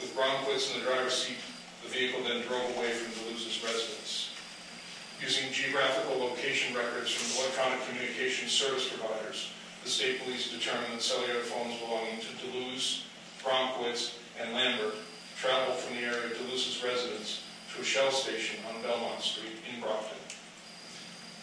[0.00, 1.36] With Gromquist in the driver's seat,
[1.82, 4.30] the vehicle then drove away from DeLuz's residence
[5.20, 9.50] using geographical location records from electronic communication service providers.
[9.84, 13.02] The state police determined that cellular phones belonging to DeLuz,
[13.42, 14.94] Gromquist, and Lambert
[15.40, 17.42] traveled from the area of DeLuz's residence
[17.74, 20.18] to a Shell station on Belmont Street in Brockton.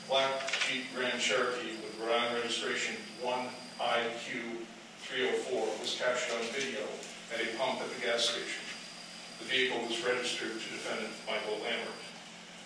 [0.10, 6.86] Black Jeep Grand Cherokee with Rhode Island registration 1IQ304 was captured on video
[7.34, 8.63] at a pump at the gas station.
[9.39, 12.02] The vehicle was registered to defendant Michael Lambert.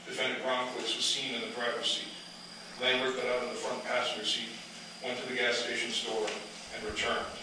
[0.10, 2.14] Defendant Gromquist was seen in the driver's seat.
[2.82, 4.52] Lambert got out of the front passenger seat,
[5.04, 6.28] went to the gas station store,
[6.76, 7.38] and returned.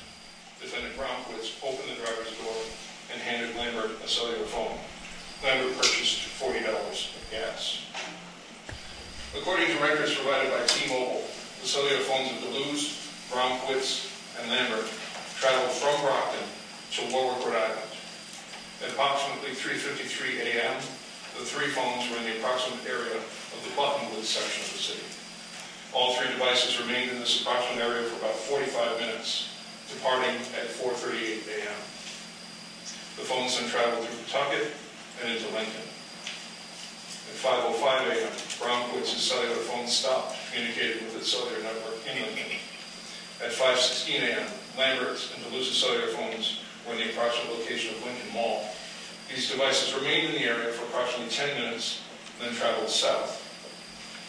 [0.60, 2.58] Defendant Gromquist opened the driver's door
[3.12, 4.78] and handed Lambert a cellular phone.
[5.42, 7.82] Lambert purchased $40 of gas.
[9.34, 11.24] According to records provided by T-Mobile,
[11.62, 13.00] the cellular phones of DeLuz,
[13.32, 14.86] Gromquist, and Lambert
[15.40, 16.46] traveled from Brockton
[16.92, 17.92] to Warwick, Rhode Island.
[18.84, 20.76] At approximately 3.53 a.m.,
[21.40, 25.06] the three phones were in the approximate area of the Buttonwood section of the city.
[25.96, 29.48] All three devices remained in this approximate area for about 45 minutes,
[29.88, 31.80] departing at 4.38 a.m.
[33.16, 34.76] The phones then traveled through Pawtucket
[35.24, 35.88] and into Lincoln.
[37.32, 42.60] At 5.05 a.m., Gromquist's cellular phone stopped communicating with its cellular network in Lincoln.
[43.40, 48.32] At 5.16 a.m., Lambert's and DeLuz's cellular phones were in the approximate location of Lincoln
[48.32, 48.66] Mall
[49.34, 52.02] these devices remained in the area for approximately 10 minutes,
[52.38, 53.40] then traveled south.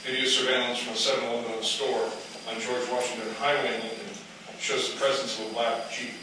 [0.03, 2.09] Video surveillance from a 7-Eleven store
[2.47, 4.15] on George Washington Highway in Lincoln
[4.59, 6.15] shows the presence of a black Jeep.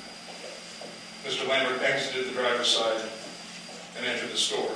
[1.24, 1.46] Mr.
[1.46, 3.04] Lambert exited the driver's side
[3.98, 4.72] and entered the store.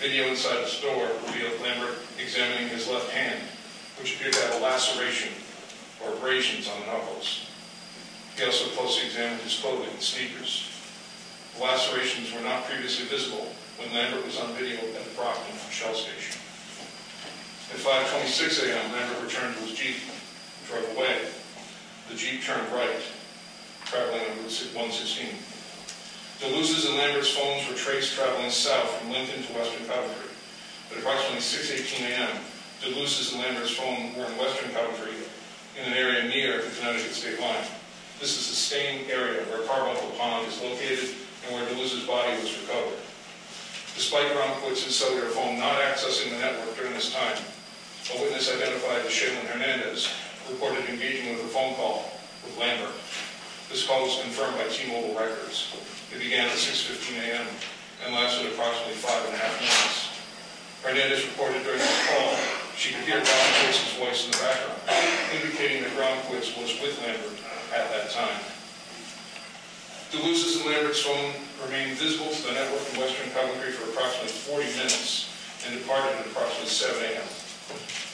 [0.00, 3.40] Video inside the store revealed Lambert examining his left hand,
[4.00, 5.32] which appeared to have a laceration
[6.02, 7.46] or abrasions on the knuckles.
[8.36, 10.68] He also closely examined his clothing and sneakers.
[11.56, 13.48] The lacerations were not previously visible
[13.80, 16.36] when Lambert was on video at the Brockton Shell Station.
[17.72, 21.16] At 5.26 a.m., Lambert returned to his Jeep and drove away.
[22.10, 23.00] The Jeep turned right,
[23.86, 25.32] traveling on Route 116.
[26.44, 30.28] DeLuz's and Lambert's phones were traced traveling south from Lincoln to Western Coventry.
[30.92, 32.36] At approximately 6.18 a.m.,
[32.84, 35.16] DeLuz's and Lambert's phone were in Western Coventry
[35.80, 37.64] in an area near the Connecticut state line.
[38.16, 41.12] This is the same area where Carbuncle Pond is located
[41.44, 42.96] and where DeLuz's body was recovered.
[43.92, 49.12] Despite Gromquist's cellular phone not accessing the network during this time, a witness identified as
[49.12, 50.08] Shaylin Hernandez
[50.48, 52.08] reported engaging with a phone call
[52.40, 52.96] with Lambert.
[53.68, 55.76] This call was confirmed by T-Mobile records.
[56.08, 57.44] It began at 6.15 a.m.
[58.06, 60.08] and lasted approximately five and a half minutes.
[60.80, 62.32] Hernandez reported during the call
[62.80, 64.80] she could hear Gromquist's voice in the background,
[65.36, 67.36] indicating that Gromquist was with Lambert
[67.74, 68.40] at that time.
[70.12, 74.66] DeLuz's and Lambert's phone remained visible to the network in Western Coventry for approximately 40
[74.78, 75.28] minutes
[75.66, 77.26] and departed at approximately 7 a.m.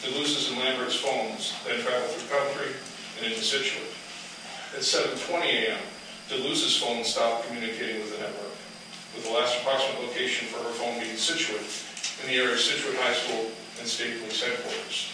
[0.01, 2.73] DeLuz's and Lambert's phones then traveled through Coventry
[3.21, 3.93] and into Scituate.
[4.73, 5.79] At 7.20 a.m.,
[6.33, 8.57] DeLuz's phone stopped communicating with the network,
[9.13, 11.69] with the last approximate location for her phone being Scituate
[12.25, 15.13] in the area of Scituate High School and State Police Headquarters.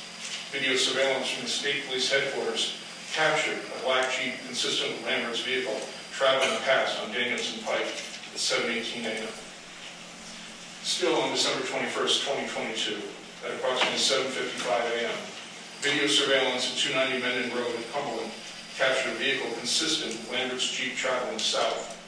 [0.55, 2.79] Video surveillance from the State Police Headquarters
[3.19, 5.75] captured a black Jeep consistent with Lambert's vehicle
[6.15, 7.91] traveling past on Danielson Pike
[8.31, 9.27] at 7.18 a.m.
[10.87, 12.95] Still on December 21st, 2022,
[13.43, 15.19] at approximately 7.55 a.m.,
[15.83, 18.31] video surveillance at 290 Mendon Road in Cumberland
[18.79, 21.99] captured a vehicle consistent with Lambert's Jeep traveling south.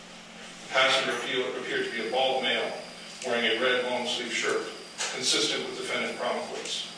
[0.68, 1.10] The passenger
[1.58, 2.70] appeared to be a bald male
[3.26, 4.62] wearing a red long-sleeve shirt,
[5.12, 6.89] consistent with defendant Gromquist.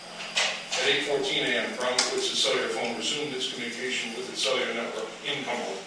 [0.83, 5.79] At 8.14 a.m., Gromquist's cellular phone resumed its communication with its cellular network in Cumberland.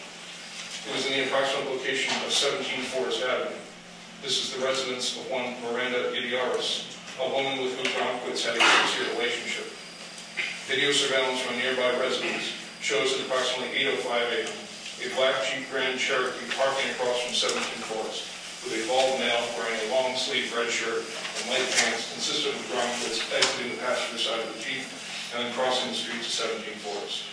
[0.87, 2.63] It was in the approximate location of 17
[2.95, 3.59] Forest Avenue.
[4.23, 6.87] This is the residence of one Miranda Idiaris,
[7.19, 9.67] a woman with whom Gromquist had a six-year relationship.
[10.71, 14.47] Video surveillance from a nearby residence shows at approximately 8.05 a.m.
[14.47, 18.34] a black Jeep Grand Cherokee parking across from 17 Forest
[18.65, 23.21] with a bald male wearing a long-sleeved red shirt and light pants consistent with Gromowitz
[23.29, 24.81] exiting the passenger side of the Jeep
[25.33, 27.29] and then crossing the street to 17 Forest.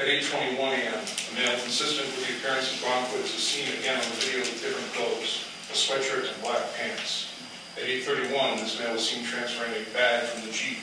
[0.00, 4.08] At 8.21 a.m., a male consistent with the appearance of Gromowitz is seen again on
[4.10, 7.30] the video with different clothes, a sweatshirt and black pants.
[7.78, 10.78] At 8.31, this male was seen transferring a bag from the Jeep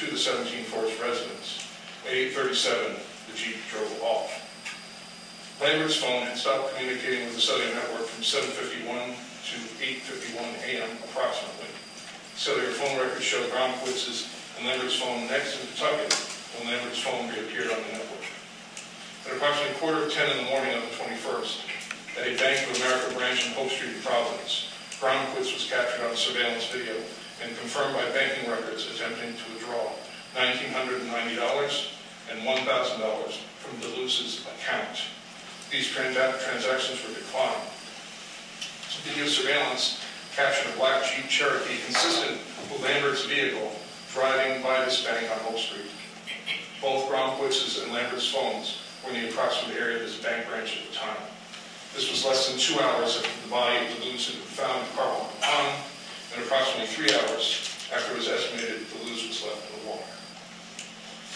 [0.00, 1.68] to the 17 Forest residence.
[2.06, 2.96] At 8.37,
[3.28, 4.40] the Jeep drove off.
[5.60, 10.38] Lambert's phone had stopped communicating with the cellular network from 7.51 to 8.51
[10.70, 10.90] a.m.
[11.10, 11.66] approximately.
[12.38, 16.14] Cellular phone records show Gromowitz's and Lambert's phone next to Pawtucket
[16.54, 18.22] when Lambert's phone reappeared on the network.
[19.26, 21.58] At approximately quarter of 10 in the morning of the 21st,
[22.14, 24.70] at a Bank of America branch in Hope Street, Providence,
[25.02, 26.94] Gromowitz was captured on surveillance video
[27.42, 29.90] and confirmed by banking records attempting to withdraw
[30.38, 30.70] $1,990
[32.30, 32.62] and $1,000
[33.58, 35.02] from DeLuz's account.
[35.74, 37.74] These transactions were declined.
[39.02, 40.00] Video surveillance
[40.36, 42.38] captured a black Jeep Cherokee consistent
[42.70, 43.72] with Lambert's vehicle
[44.12, 45.90] driving by this bank on Hope Street.
[46.80, 50.90] Both Gromowitz's and Lambert's phones were in the approximate area of this bank branch at
[50.90, 51.22] the time.
[51.94, 54.96] This was less than two hours after the body of DeLuz had been found in
[54.96, 55.74] Carbuncle Pond,
[56.34, 60.10] and approximately three hours after it was estimated the DeLuz was left in the water.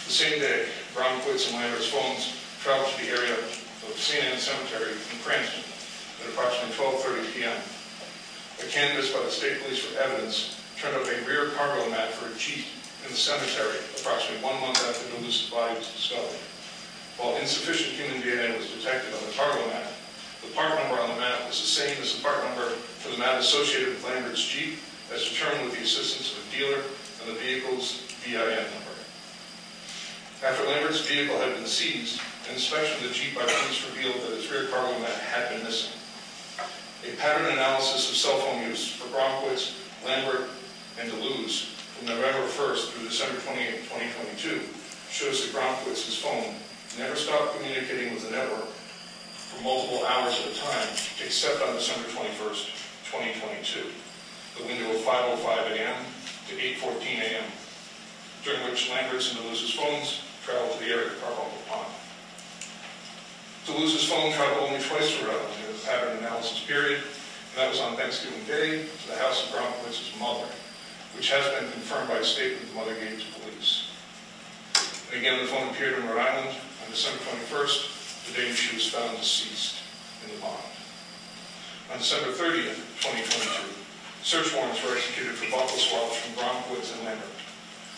[0.07, 4.25] The same day, Gromowitz and Lambert's phones traveled to the area of St.
[4.25, 5.63] Anne Cemetery in Cranston
[6.23, 7.59] at approximately 12.30 p.m.
[8.69, 12.29] A canvas by the state police for evidence turned up a rear cargo mat for
[12.29, 12.69] a Jeep
[13.01, 16.37] in the cemetery approximately one month after DeLuz's body was discovered.
[17.17, 19.89] While insufficient human DNA was detected on the cargo mat,
[20.45, 23.17] the part number on the mat was the same as the part number for the
[23.17, 24.77] mat associated with Lambert's Jeep
[25.17, 26.85] as determined with the assistance of a dealer
[27.25, 28.97] and the vehicle's VIN number.
[30.45, 34.37] After Lambert's vehicle had been seized, an inspection of the Jeep by police revealed that
[34.37, 35.97] its rear cargo mat had been missing.
[37.07, 40.51] A pattern analysis of cell phone use for Gromowitz, Lambert,
[40.99, 44.67] and DeLuz from November 1st through December 28, 2022
[45.09, 46.59] shows that Gromowitz's phone
[46.99, 50.91] never stopped communicating with the network for multiple hours at a time,
[51.23, 52.67] except on December 21st,
[53.07, 53.87] 2022,
[54.59, 56.03] the window of 5.05 a.m.
[56.49, 57.47] to 8.14 a.m.,
[58.43, 61.95] during which Lambert's and DeLuz's phones traveled to the area of Carbuncle Pond.
[63.67, 65.58] DeLuz's phone traveled only twice around
[65.89, 70.45] pattern analysis period, and that was on Thanksgiving Day to the house of Gromowitz's mother,
[71.17, 73.89] which has been confirmed by a statement the mother gave to police.
[75.09, 76.53] And again, the phone appeared in Rhode Island
[76.85, 79.81] on December 21st, the day she was found deceased
[80.29, 80.61] in the pond.
[81.91, 83.73] On December 30th, 2022,
[84.21, 87.33] search warrants were executed for buccal swabs from Gromowitz and Lambert.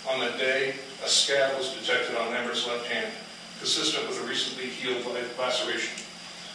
[0.09, 3.11] On that day, a scab was detected on Lambert's left hand,
[3.59, 5.03] consistent with a recently healed
[5.37, 6.07] laceration.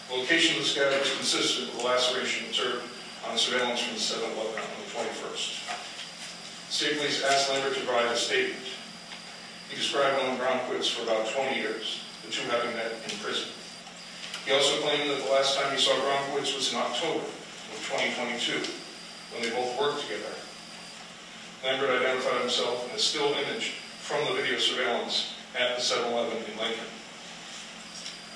[0.09, 2.85] The location of the scab was consistent with the laceration observed
[3.25, 6.69] on the surveillance from the 7-Eleven on the 21st.
[6.69, 8.65] State police asked Lambert to provide a statement.
[9.69, 13.49] He described knowing Gromowitz for about 20 years, the two having met in prison.
[14.45, 18.61] He also claimed that the last time he saw Gromowitz was in October of 2022,
[19.33, 20.35] when they both worked together
[21.65, 26.57] Lambert identified himself in a still image from the video surveillance at the 7-Eleven in
[26.59, 26.85] Lincoln.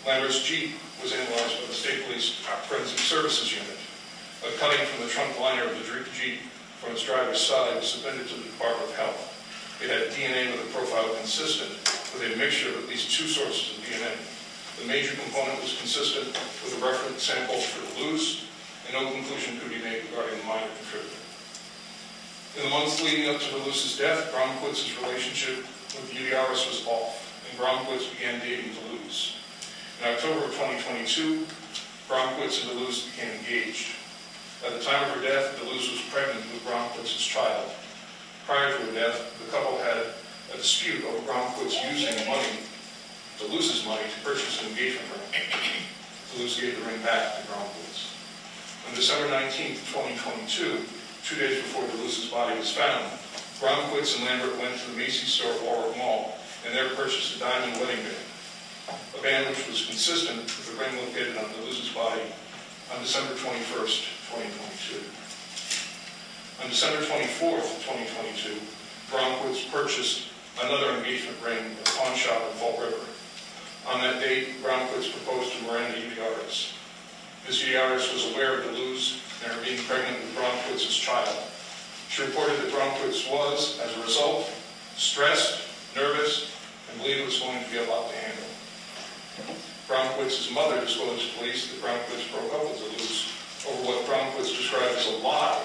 [0.06, 3.80] Lambert's Jeep was analyzed by the State Police Forensic Services Unit.
[4.44, 6.40] A cutting from the trunk liner of the Jeep
[6.84, 9.80] from its driver's side was submitted to the Department of Health.
[9.80, 11.72] It had DNA with a profile consistent
[12.12, 14.12] with a mixture of at least two sources of DNA.
[14.80, 18.48] The major component was consistent with a reference sample for loose,
[18.88, 21.16] and no conclusion could be made regarding the minor contributor.
[22.60, 25.64] In the months leading up to DeLuz's death, Gromowitz's relationship
[25.96, 29.39] with Yudiaris was off, and Gromowitz began dating DeLuz.
[30.00, 31.44] In October of 2022,
[32.08, 33.92] Gromowitz and DeLuz became engaged.
[34.66, 37.70] At the time of her death, DeLuz was pregnant with Gromowitz's child.
[38.48, 39.98] Prior to her death, the couple had
[40.54, 42.64] a dispute over Gromowitz using money,
[43.44, 45.44] DeLuz's money, to purchase an engagement ring.
[46.32, 48.16] DeLuz gave the ring back to Gromowitz.
[48.88, 50.80] On December 19, 2022,
[51.26, 53.04] two days before DeLuz's body was found,
[53.60, 57.40] Gromowitz and Lambert went to the Macy's store at Warwick Mall and there purchased a
[57.40, 58.29] diamond wedding band,
[59.18, 62.22] a band which was consistent with the ring located on the DeLuz's body
[62.94, 65.04] on December 21st, 2022.
[66.64, 68.60] On December 24th, 2022,
[69.12, 70.28] Gromowitz purchased
[70.64, 73.06] another engagement ring at a pawn shop in Fall River.
[73.88, 76.74] On that date, Gromowitz proposed to Miranda Yudiaris.
[77.48, 77.64] Ms.
[77.64, 81.38] Yudiaris was aware of DeLuz and her being pregnant with Gromowitz's child.
[82.10, 84.50] She reported that Gromowitz was, as a result,
[84.98, 85.62] stressed,
[85.96, 86.52] nervous,
[86.92, 88.49] and believed it was going to be a lot to handle.
[89.88, 93.34] Brownquitz's mother disclosed to police that Brownquitz broke up with DeLuz
[93.68, 95.62] over what Brownquitz described as a lie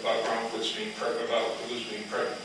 [0.00, 2.40] about Brownquitz being pregnant, about DeLuz being pregnant.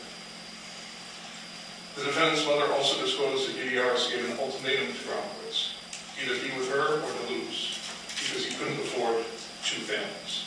[1.96, 5.78] The defendant's mother also disclosed that Gutierrez gave an ultimatum to Brownquitz,
[6.22, 7.82] either be with her or DeLuz,
[8.18, 9.26] because he couldn't afford
[9.66, 10.46] two families.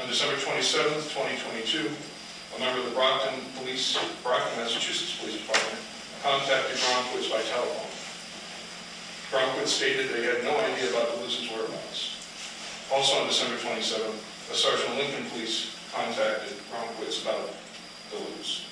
[0.00, 1.88] On December 27, 2022,
[2.56, 5.80] a member of the Brockton Police, Brockton, Massachusetts Police Department
[6.22, 7.91] contacted Brownquitz by telephone.
[9.32, 12.20] Brownquitz stated they had no idea about the DeLuz's whereabouts.
[12.92, 17.48] Also on December 27, a Sergeant Lincoln Police contacted Brownquitz about
[18.10, 18.64] the DeLuz.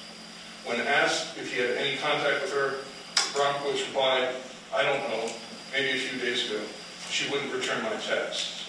[0.66, 2.84] When asked if he had any contact with her,
[3.32, 4.34] Brownquitz replied,
[4.76, 5.32] I don't know,
[5.72, 6.61] maybe a few days ago.
[7.08, 8.68] She wouldn't return my text.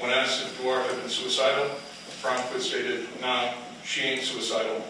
[0.00, 1.70] When asked if Duarte had been suicidal,
[2.20, 3.54] Brownquitz stated, nah,
[3.84, 4.84] she ain't suicidal.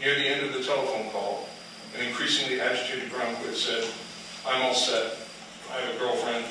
[0.00, 1.50] Near the end of the telephone call,
[1.98, 3.84] an increasingly agitated Brownquitz said,
[4.46, 5.14] I'm all set.
[5.70, 6.44] I have a girlfriend.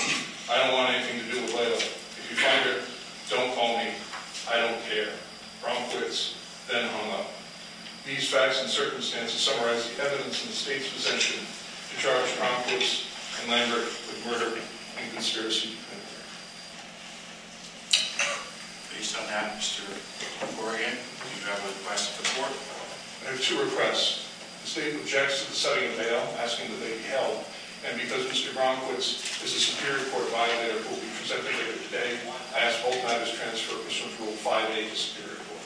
[0.50, 1.76] I don't want anything to do with Layla.
[1.76, 2.80] If you find her,
[3.28, 3.92] don't call me.
[4.48, 5.12] I don't care.
[5.62, 6.39] Brownquitz
[6.72, 7.28] then hung up.
[8.06, 13.12] These facts and circumstances summarize the evidence in the state's possession to charge Brownquitz
[13.44, 15.76] and Lambert with murder and conspiracy.
[18.96, 19.84] Based on that, Mr.
[20.56, 22.56] Corrigan, do you have a request of the court?
[23.28, 24.32] I have two requests.
[24.64, 27.44] The state objects to the setting of bail, asking that they be held.
[27.88, 28.54] And because Mr.
[28.54, 32.14] Brownquitz is a Superior Court violator who will be presented later today,
[32.54, 35.66] I ask both matters transferred pursuant to Rule 5A to Superior Court.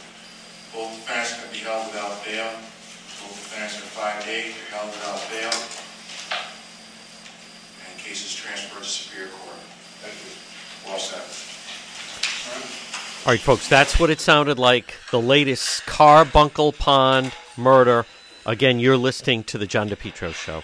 [0.71, 2.55] Both defendants can be held without bail.
[3.19, 5.51] Both defendants are five days, they're held without bail.
[7.83, 9.59] And case is transferred to Superior Court.
[9.99, 10.31] Thank you.
[10.87, 11.19] Well said.
[13.25, 14.93] All right, folks, that's what it sounded like.
[15.11, 18.05] The latest Carbuncle Pond murder.
[18.45, 20.63] Again, you're listening to the John DePetro Show.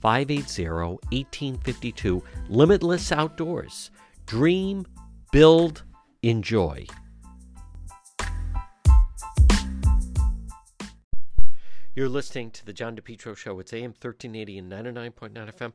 [0.00, 2.22] 580 1852.
[2.48, 3.90] Limitless Outdoors.
[4.26, 4.86] Dream,
[5.32, 5.82] build,
[6.22, 6.86] enjoy.
[11.94, 13.58] You're listening to the John DePetro Show.
[13.58, 15.72] It's AM 1380 and 99.9 FM.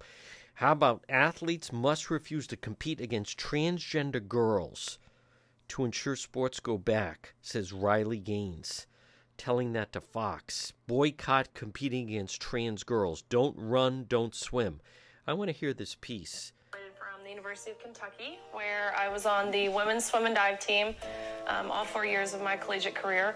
[0.55, 4.97] How about athletes must refuse to compete against transgender girls
[5.67, 8.87] to ensure sports go back, says Riley Gaines,
[9.37, 10.73] telling that to Fox.
[10.87, 13.23] Boycott competing against trans girls.
[13.23, 14.81] Don't run, don't swim.
[15.27, 16.51] I want to hear this piece.
[16.71, 20.95] From the University of Kentucky, where I was on the women's swim and dive team
[21.47, 23.35] um, all four years of my collegiate career.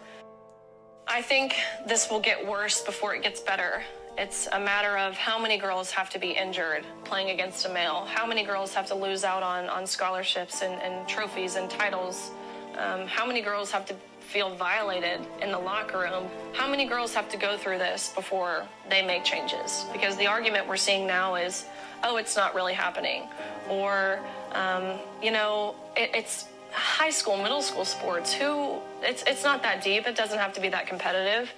[1.07, 1.55] I think
[1.87, 3.81] this will get worse before it gets better.
[4.17, 8.05] It's a matter of how many girls have to be injured playing against a male,
[8.05, 12.31] how many girls have to lose out on, on scholarships and, and trophies and titles,
[12.77, 13.95] um, how many girls have to
[14.29, 18.63] feel violated in the locker room, how many girls have to go through this before
[18.87, 19.85] they make changes.
[19.91, 21.65] Because the argument we're seeing now is,
[22.03, 23.23] oh, it's not really happening.
[23.67, 24.19] Or,
[24.51, 28.31] um, you know, it, it's high school, middle school sports.
[28.31, 31.51] Who, it's, it's not that deep, it doesn't have to be that competitive.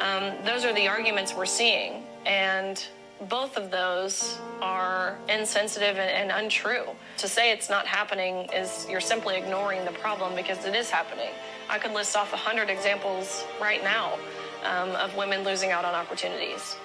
[0.00, 2.02] Um, those are the arguments we're seeing.
[2.26, 2.84] And
[3.28, 6.84] both of those are insensitive and, and, untrue.
[7.18, 11.30] To say it's not happening is you're simply ignoring the problem because it is happening.
[11.68, 14.18] I could list off 100 examples right now
[14.64, 16.76] um, of women losing out on opportunities.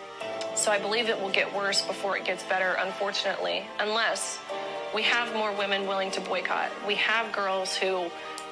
[0.56, 4.40] So I believe it will get worse before it gets better, unfortunately, unless
[4.94, 6.70] we have more women willing to boycott.
[6.88, 8.10] We have girls who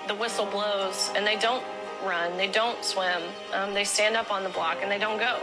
[0.08, 1.64] the whistle blows and they don't
[2.04, 3.22] run, they don't swim,
[3.54, 5.38] um, they stand up on the block and they don't go.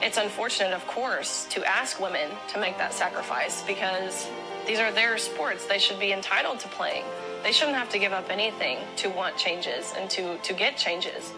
[0.00, 4.28] It's unfortunate, of course, to ask women to make that sacrifice because
[4.66, 5.66] these are their sports.
[5.66, 7.04] They should be entitled to playing.
[7.42, 11.32] They shouldn't have to give up anything to want changes and to, to get changes.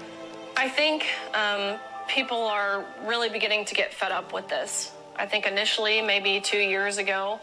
[0.56, 4.92] I think um, people are really beginning to get fed up with this.
[5.16, 7.40] I think initially, maybe two years ago,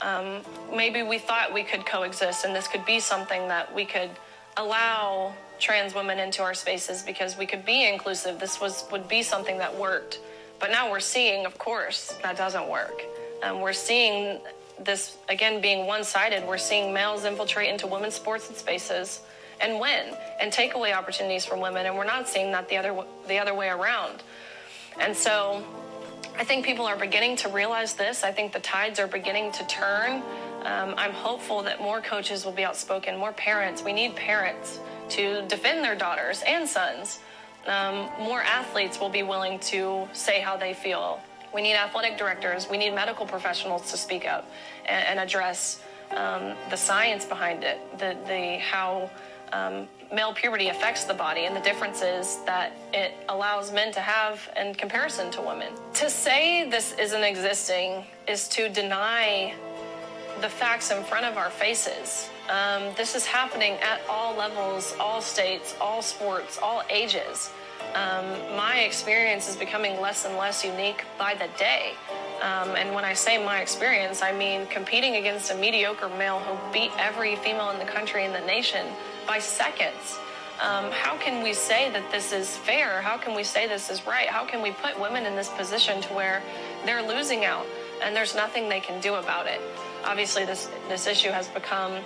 [0.00, 0.40] um,
[0.74, 4.10] maybe we thought we could coexist and this could be something that we could
[4.56, 8.38] allow trans women into our spaces because we could be inclusive.
[8.38, 10.18] This was would be something that worked.
[10.58, 13.02] But now we're seeing, of course, that doesn't work.
[13.42, 14.40] Um, we're seeing
[14.78, 16.46] this again being one-sided.
[16.46, 19.20] We're seeing males infiltrate into women's sports and spaces
[19.60, 22.94] and win and take away opportunities from women, and we're not seeing that the other
[23.28, 24.22] the other way around.
[25.00, 25.64] And so,
[26.38, 28.22] I think people are beginning to realize this.
[28.22, 30.22] I think the tides are beginning to turn.
[30.64, 33.82] Um, I'm hopeful that more coaches will be outspoken, more parents.
[33.82, 34.80] We need parents
[35.10, 37.20] to defend their daughters and sons.
[37.66, 41.20] Um, more athletes will be willing to say how they feel.
[41.52, 42.68] We need athletic directors.
[42.68, 44.48] We need medical professionals to speak up
[44.86, 49.10] and, and address um, the science behind it, the, the how
[49.52, 54.48] um, male puberty affects the body and the differences that it allows men to have
[54.56, 55.72] in comparison to women.
[55.94, 59.54] To say this isn't existing is to deny
[60.40, 62.28] the facts in front of our faces.
[62.48, 67.50] Um, this is happening at all levels, all states, all sports, all ages.
[67.94, 68.24] Um,
[68.56, 71.94] my experience is becoming less and less unique by the day.
[72.42, 76.72] Um, and when I say my experience, I mean competing against a mediocre male who
[76.72, 78.86] beat every female in the country and the nation
[79.26, 80.18] by seconds.
[80.60, 83.02] Um, how can we say that this is fair?
[83.02, 84.28] How can we say this is right?
[84.28, 86.42] How can we put women in this position to where
[86.84, 87.66] they're losing out
[88.02, 89.60] and there's nothing they can do about it?
[90.04, 92.02] Obviously, this, this issue has become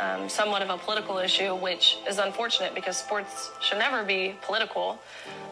[0.00, 4.98] um, somewhat of a political issue, which is unfortunate because sports should never be political.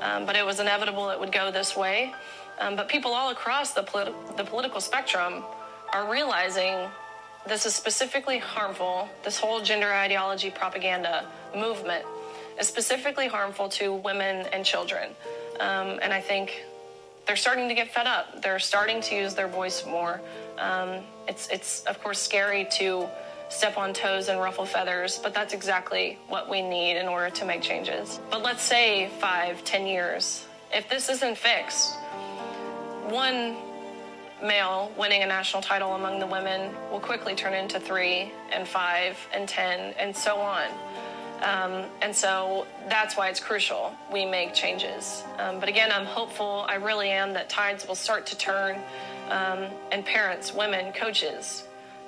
[0.00, 2.14] Um, but it was inevitable it would go this way.
[2.58, 5.44] Um, but people all across the, politi- the political spectrum
[5.92, 6.88] are realizing
[7.46, 9.08] this is specifically harmful.
[9.24, 12.04] This whole gender ideology propaganda movement
[12.58, 15.10] is specifically harmful to women and children.
[15.60, 16.64] Um, and I think
[17.26, 18.42] they're starting to get fed up.
[18.42, 20.20] They're starting to use their voice more.
[20.58, 23.08] Um, it's, it's, of course, scary to
[23.48, 27.44] step on toes and ruffle feathers, but that's exactly what we need in order to
[27.44, 28.20] make changes.
[28.30, 30.44] But let's say five, ten years.
[30.72, 31.96] If this isn't fixed,
[33.08, 33.56] one
[34.42, 39.18] male winning a national title among the women will quickly turn into three and five
[39.34, 40.68] and ten and so on.
[41.42, 45.22] Um, and so that's why it's crucial we make changes.
[45.38, 48.76] Um, but again, I'm hopeful, I really am, that tides will start to turn
[49.30, 51.64] um, and parents, women, coaches,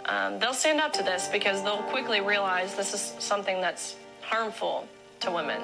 [0.07, 4.89] um, they'll stand up to this because they'll quickly realize this is something that's harmful
[5.21, 5.63] to women.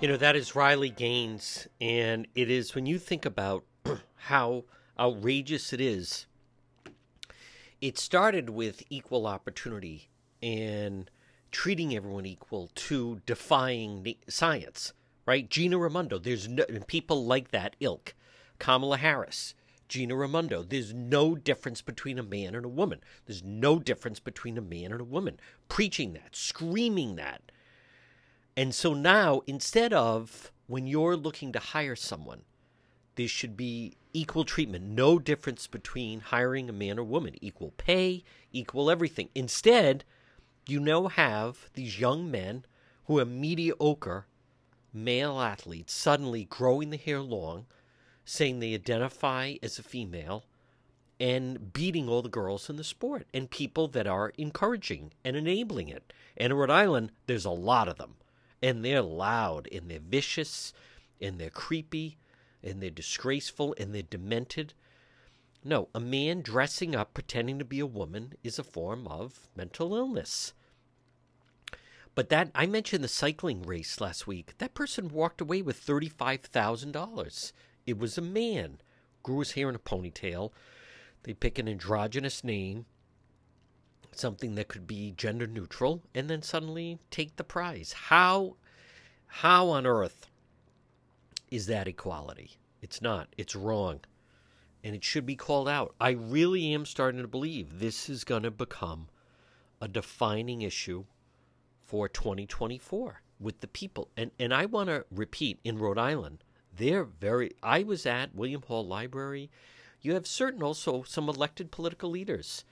[0.00, 1.66] You know, that is Riley Gaines.
[1.80, 3.64] And it is when you think about
[4.16, 4.64] how
[4.98, 6.26] outrageous it is,
[7.80, 10.08] it started with equal opportunity
[10.42, 11.10] and
[11.50, 14.92] treating everyone equal to defying science,
[15.24, 15.48] right?
[15.48, 18.14] Gina Raimondo, there's no, people like that ilk.
[18.58, 19.54] Kamala Harris,
[19.88, 20.62] Gina Raimondo.
[20.62, 23.00] There's no difference between a man and a woman.
[23.26, 25.38] There's no difference between a man and a woman.
[25.68, 27.52] Preaching that, screaming that.
[28.56, 32.42] And so now, instead of when you're looking to hire someone,
[33.16, 38.24] there should be equal treatment, no difference between hiring a man or woman, equal pay,
[38.52, 39.28] equal everything.
[39.34, 40.04] Instead,
[40.66, 42.64] you now have these young men
[43.04, 44.26] who are mediocre
[44.92, 47.66] male athletes suddenly growing the hair long,
[48.26, 50.44] saying they identify as a female
[51.18, 55.88] and beating all the girls in the sport and people that are encouraging and enabling
[55.88, 56.12] it.
[56.36, 58.16] And in Rhode Island, there's a lot of them.
[58.60, 60.74] And they're loud and they're vicious
[61.20, 62.18] and they're creepy
[62.62, 64.74] and they're disgraceful and they're demented.
[65.64, 69.94] No, a man dressing up pretending to be a woman is a form of mental
[69.94, 70.52] illness.
[72.14, 74.58] But that I mentioned the cycling race last week.
[74.58, 77.52] That person walked away with $35,000.
[77.86, 78.80] It was a man.
[79.22, 80.52] Grew his hair in a ponytail.
[81.22, 82.86] They pick an androgynous name,
[84.12, 87.92] something that could be gender neutral, and then suddenly take the prize.
[87.92, 88.56] How
[89.26, 90.28] how on earth
[91.50, 92.58] is that equality?
[92.80, 93.28] It's not.
[93.36, 94.00] It's wrong.
[94.84, 95.94] And it should be called out.
[96.00, 99.08] I really am starting to believe this is going to become
[99.80, 101.04] a defining issue
[101.84, 104.08] for 2024 with the people.
[104.16, 106.44] And and I want to repeat in Rhode Island,
[106.76, 107.52] they're very.
[107.62, 109.50] I was at William Hall Library.
[110.00, 112.64] You have certain also some elected political leaders.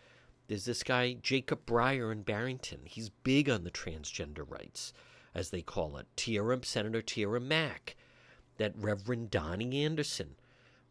[0.47, 2.81] There's this guy, Jacob Breyer in Barrington.
[2.85, 4.93] He's big on the transgender rights,
[5.35, 6.07] as they call it.
[6.17, 7.97] Tiara, Senator Tiara Mack.
[8.59, 10.37] That Reverend Donnie Anderson,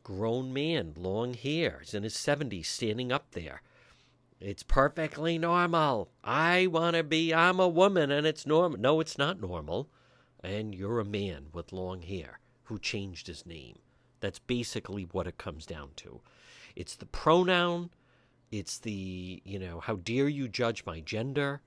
[0.03, 3.61] grown man, long hair, he's in his 70s, standing up there.
[4.41, 6.09] It's perfectly normal.
[6.25, 8.77] I want to be, I'm a woman and it's normal.
[8.77, 9.87] No, it's not normal.
[10.43, 13.79] And you're a man with long hair who changed his name.
[14.19, 16.21] That's basically what it comes down to.
[16.75, 17.89] It's the pronoun,
[18.51, 21.61] it's the, you know, how dare you judge my gender.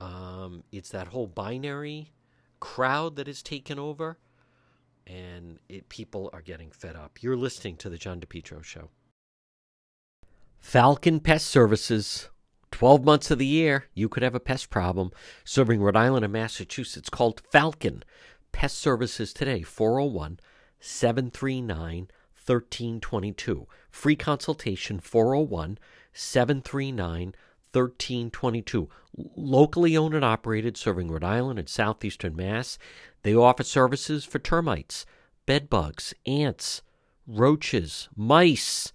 [0.00, 2.12] Um, it's that whole binary
[2.58, 4.18] crowd that is taken over,
[5.06, 7.22] and it, people are getting fed up.
[7.22, 8.90] You're listening to the John DePetro Show.
[10.58, 12.28] Falcon Pest Services.
[12.70, 15.10] 12 months of the year, you could have a pest problem.
[15.44, 18.04] Serving Rhode Island and Massachusetts, called Falcon
[18.52, 20.40] Pest Services today, 401
[20.80, 22.08] 739
[22.46, 23.66] 1322.
[23.90, 25.78] Free consultation, 401
[26.12, 27.34] 739
[27.72, 28.88] 1322.
[29.36, 32.78] Locally owned and operated, serving Rhode Island and southeastern Mass.
[33.22, 35.04] They offer services for termites,
[35.46, 36.82] bed bugs, ants,
[37.26, 38.92] roaches, mice,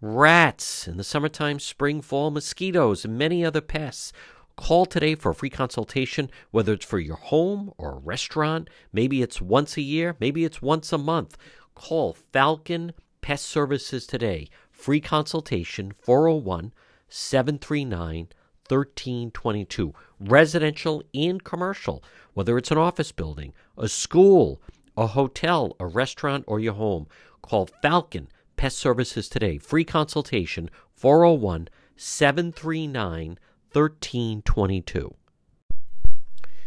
[0.00, 4.12] rats, in the summertime, spring, fall, mosquitoes, and many other pests.
[4.56, 8.70] Call today for a free consultation, whether it's for your home or a restaurant.
[8.92, 11.36] Maybe it's once a year, maybe it's once a month.
[11.74, 14.48] Call Falcon Pest Services today.
[14.70, 16.72] Free consultation 401
[17.08, 18.28] 739
[18.68, 19.92] 1322.
[20.20, 22.02] Residential and commercial,
[22.32, 24.62] whether it's an office building, a school,
[24.96, 27.06] a hotel, a restaurant, or your home.
[27.42, 29.58] Call Falcon Pest Services today.
[29.58, 33.53] Free consultation 401 739 1322.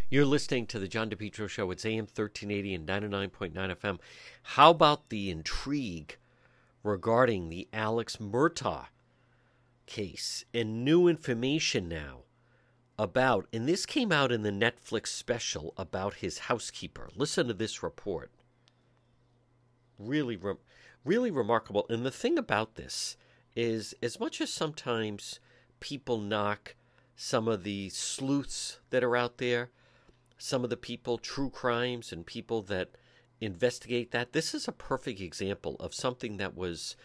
[0.10, 1.72] You're listening to the John DePetro Show.
[1.72, 4.00] It's AM 1380 and 99.9 FM.
[4.44, 6.18] How about the intrigue
[6.84, 8.88] regarding the Alex Murdaugh
[9.86, 12.24] case and new information now
[13.00, 17.08] about, and this came out in the Netflix special about his housekeeper.
[17.16, 18.32] Listen to this report.
[19.98, 20.56] Really, re-
[21.06, 21.86] really remarkable.
[21.90, 23.16] And the thing about this
[23.56, 25.40] is, as much as sometimes
[25.80, 26.76] people knock
[27.18, 29.72] some of the sleuths that are out there,
[30.38, 32.92] some of the people, true crimes, and people that
[33.42, 34.34] investigate that.
[34.34, 36.96] This is a perfect example of something that was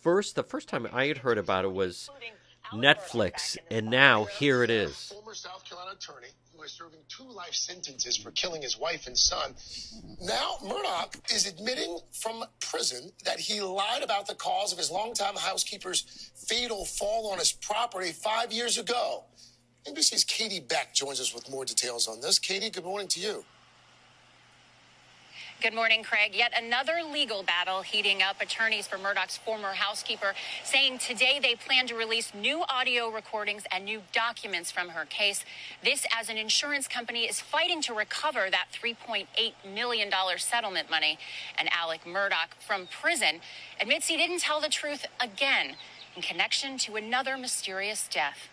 [0.00, 2.08] first, the first time I had heard about it was
[2.72, 5.08] Netflix, and now here it is.
[5.12, 6.28] Former South Carolina attorney
[6.68, 9.54] serving two life sentences for killing his wife and son.
[10.20, 15.36] Now, Murdaugh is admitting from prison that he lied about the cause of his longtime
[15.36, 19.24] housekeeper's fatal fall on his property five years ago.
[19.86, 22.38] NBC's Katie Beck joins us with more details on this.
[22.38, 23.44] Katie, good morning to you.
[25.60, 26.34] Good morning, Craig.
[26.34, 28.40] Yet another legal battle heating up.
[28.40, 30.32] Attorneys for Murdaugh's former housekeeper
[30.64, 35.44] saying today they plan to release new audio recordings and new documents from her case.
[35.84, 39.26] This as an insurance company is fighting to recover that $3.8
[39.74, 41.18] million settlement money.
[41.58, 43.40] And Alec Murdaugh from prison
[43.78, 45.76] admits he didn't tell the truth again
[46.16, 48.48] in connection to another mysterious death.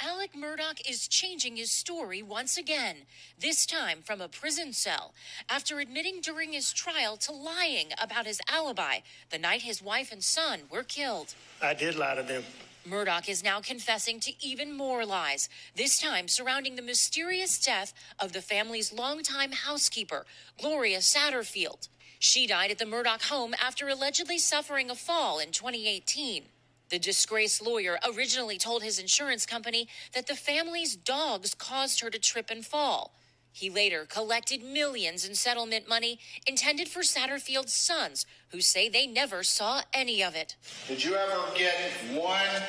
[0.00, 2.96] Alec Murdaugh is changing his story once again,
[3.38, 5.14] this time from a prison cell,
[5.48, 8.98] after admitting during his trial to lying about his alibi
[9.30, 11.34] the night his wife and son were killed.
[11.62, 12.44] I did lie to them.
[12.86, 18.32] Murdaugh is now confessing to even more lies, this time surrounding the mysterious death of
[18.32, 20.24] the family's longtime housekeeper,
[20.60, 21.88] Gloria Satterfield.
[22.18, 26.44] She died at the Murdaugh home after allegedly suffering a fall in 2018.
[26.88, 32.18] The disgraced lawyer originally told his insurance company that the family's dogs caused her to
[32.18, 33.12] trip and fall.
[33.52, 39.42] He later collected millions in settlement money intended for Satterfield's sons, who say they never
[39.42, 40.56] saw any of it.
[40.86, 41.74] Did you ever get
[42.12, 42.62] one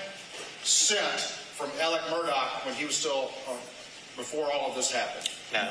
[0.63, 3.53] cent from Alec Murdaugh when he was still, uh,
[4.15, 5.29] before all of this happened?
[5.51, 5.67] No.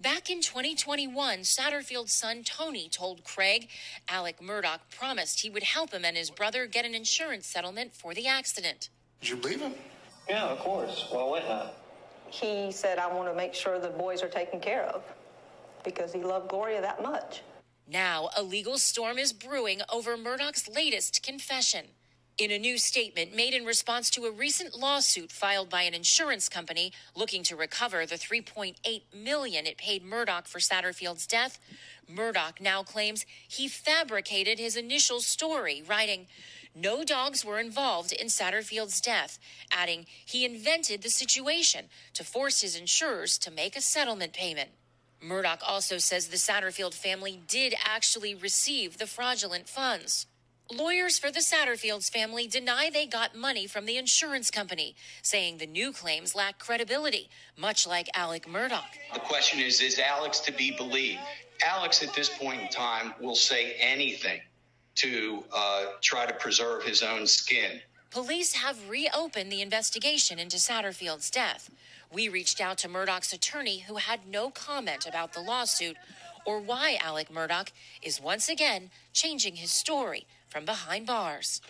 [0.00, 3.68] Back in 2021, Satterfield's son Tony told Craig
[4.08, 8.14] Alec Murdaugh promised he would help him and his brother get an insurance settlement for
[8.14, 8.88] the accident.
[9.20, 9.74] Did you believe him?
[10.26, 11.06] Yeah, of course.
[11.10, 11.70] Why wouldn't I?
[12.30, 15.02] He said, I want to make sure the boys are taken care of
[15.84, 17.42] because he loved Gloria that much.
[17.86, 21.88] Now, a legal storm is brewing over Murdaugh's latest confession.
[22.40, 26.48] In a new statement made in response to a recent lawsuit filed by an insurance
[26.48, 31.58] company looking to recover the 3.8 million it paid Murdaugh for Satterfield's death,
[32.10, 36.28] Murdaugh now claims he fabricated his initial story, writing,
[36.74, 39.38] no dogs were involved in Satterfield's death,
[39.70, 44.70] adding he invented the situation to force his insurers to make a settlement payment.
[45.22, 50.24] Murdaugh also says the Satterfield family did actually receive the fraudulent funds.
[50.72, 55.66] Lawyers for the Satterfields family deny they got money from the insurance company, saying the
[55.66, 58.84] new claims lack credibility, much like Alec Murdaugh.
[59.12, 61.20] The question is is Alex to be believed?
[61.66, 64.40] Alex, at this point in time, will say anything
[64.94, 67.80] to uh, try to preserve his own skin.
[68.12, 71.68] Police have reopened the investigation into Satterfield's death.
[72.12, 75.96] We reached out to Murdaugh's attorney, who had no comment about the lawsuit
[76.46, 77.70] or why Alec Murdaugh
[78.02, 81.62] is once again changing his story from behind bars.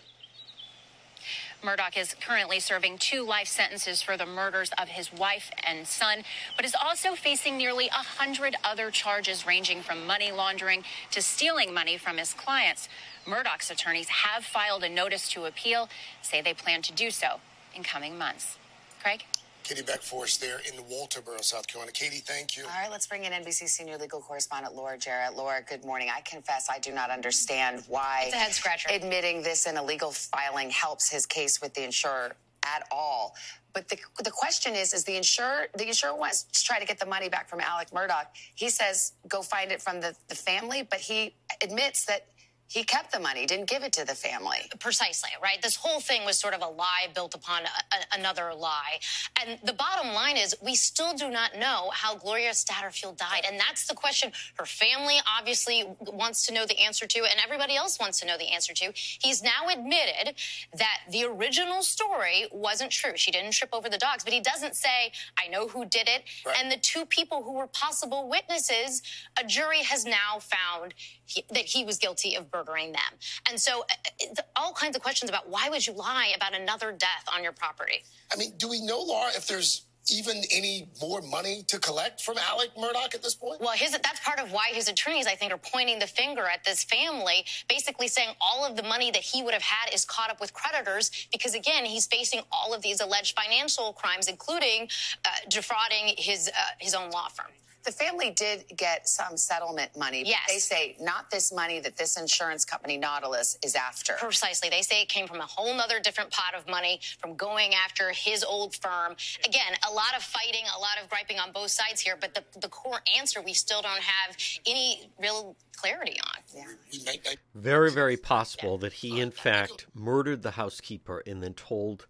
[1.62, 6.24] Murdaugh is currently serving two life sentences for the murders of his wife and son,
[6.56, 11.74] but is also facing nearly a hundred other charges ranging from money laundering to stealing
[11.74, 12.88] money from his clients.
[13.26, 15.90] Murdaugh's attorneys have filed a notice to appeal,
[16.22, 17.40] say they plan to do so
[17.74, 18.56] in coming months.
[19.02, 19.24] Craig?
[19.70, 21.92] Katie Beckforce there in Walterboro, South Carolina.
[21.92, 22.64] Katie, thank you.
[22.64, 25.36] All right, let's bring in NBC senior legal correspondent Laura Jarrett.
[25.36, 26.08] Laura, good morning.
[26.12, 28.88] I confess I do not understand why It's a head scratcher.
[28.92, 32.32] admitting this in a legal filing helps his case with the insurer
[32.64, 33.36] at all.
[33.72, 36.98] But the, the question is, is the insurer, the insurer wants to try to get
[36.98, 38.26] the money back from Alec Murdaugh.
[38.56, 42.26] He says, go find it from the, the family, but he admits that
[42.70, 44.58] he kept the money, didn't give it to the family.
[44.78, 45.60] Precisely, right?
[45.60, 49.00] This whole thing was sort of a lie built upon a, a, another lie.
[49.40, 53.42] And the bottom line is, we still do not know how Gloria Satterfield died.
[53.44, 57.74] And that's the question her family obviously wants to know the answer to, and everybody
[57.74, 58.92] else wants to know the answer to.
[58.94, 60.36] He's now admitted
[60.72, 63.16] that the original story wasn't true.
[63.16, 66.22] She didn't trip over the dogs, but he doesn't say, I know who did it.
[66.46, 66.56] Right.
[66.56, 69.02] And the two people who were possible witnesses,
[69.36, 70.94] a jury has now found
[71.30, 73.12] he, that he was guilty of murdering them.
[73.48, 76.90] And so, uh, uh, all kinds of questions about why would you lie about another
[76.92, 78.02] death on your property?
[78.32, 82.36] I mean, do we know, Laura, if there's even any more money to collect from
[82.38, 83.60] Alec Murdaugh at this point?
[83.60, 86.64] Well, his, that's part of why his attorneys, I think, are pointing the finger at
[86.64, 90.30] this family, basically saying all of the money that he would have had is caught
[90.30, 94.88] up with creditors because, again, he's facing all of these alleged financial crimes, including
[95.24, 97.52] uh, defrauding his uh, his own law firm.
[97.84, 100.22] The family did get some settlement money.
[100.22, 100.48] But Yes.
[100.48, 104.14] They say not this money that this insurance company, Nautilus, is after.
[104.14, 104.68] Precisely.
[104.68, 108.10] They say it came from a whole other different pot of money from going after
[108.10, 109.16] his old firm.
[109.44, 112.44] Again, a lot of fighting, a lot of griping on both sides here, but the,
[112.60, 116.66] the core answer we still don't have any real clarity on.
[116.92, 117.12] Yeah.
[117.54, 122.06] Very, very possible that he, in fact, murdered the housekeeper and then told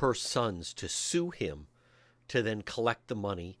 [0.00, 1.68] her sons to sue him
[2.28, 3.58] to then collect the money.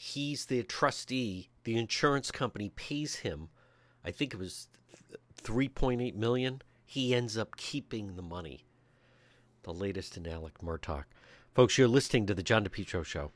[0.00, 1.48] He's the trustee.
[1.64, 3.48] The insurance company pays him,
[4.04, 4.68] I think it was
[5.42, 6.62] 3.8 million.
[6.86, 8.64] He ends up keeping the money.
[9.64, 11.02] The latest in Alec Murdaugh.
[11.52, 13.32] Folks, you're listening to the John DePetro Show.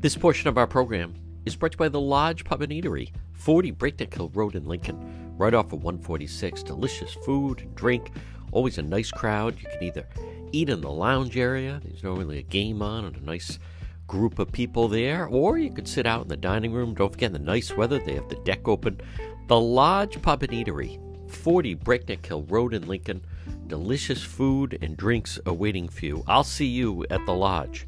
[0.00, 3.10] This portion of our program is brought to you by the Lodge Pub and Eatery,
[3.34, 6.62] 40 Breakneck Hill Road in Lincoln, right off of 146.
[6.62, 8.12] Delicious food and drink,
[8.54, 9.56] always a nice crowd.
[9.60, 10.06] You can either
[10.52, 13.58] eat in the lounge area, there's normally a game on and a nice
[14.06, 16.94] group of people there, or you could sit out in the dining room.
[16.94, 19.00] Don't forget, the nice weather, they have the deck open.
[19.48, 20.98] The Lodge Pub and Eatery,
[21.30, 23.24] 40 Breakneck Hill Road in Lincoln.
[23.66, 26.24] Delicious food and drinks awaiting for you.
[26.26, 27.86] I'll see you at the Lodge.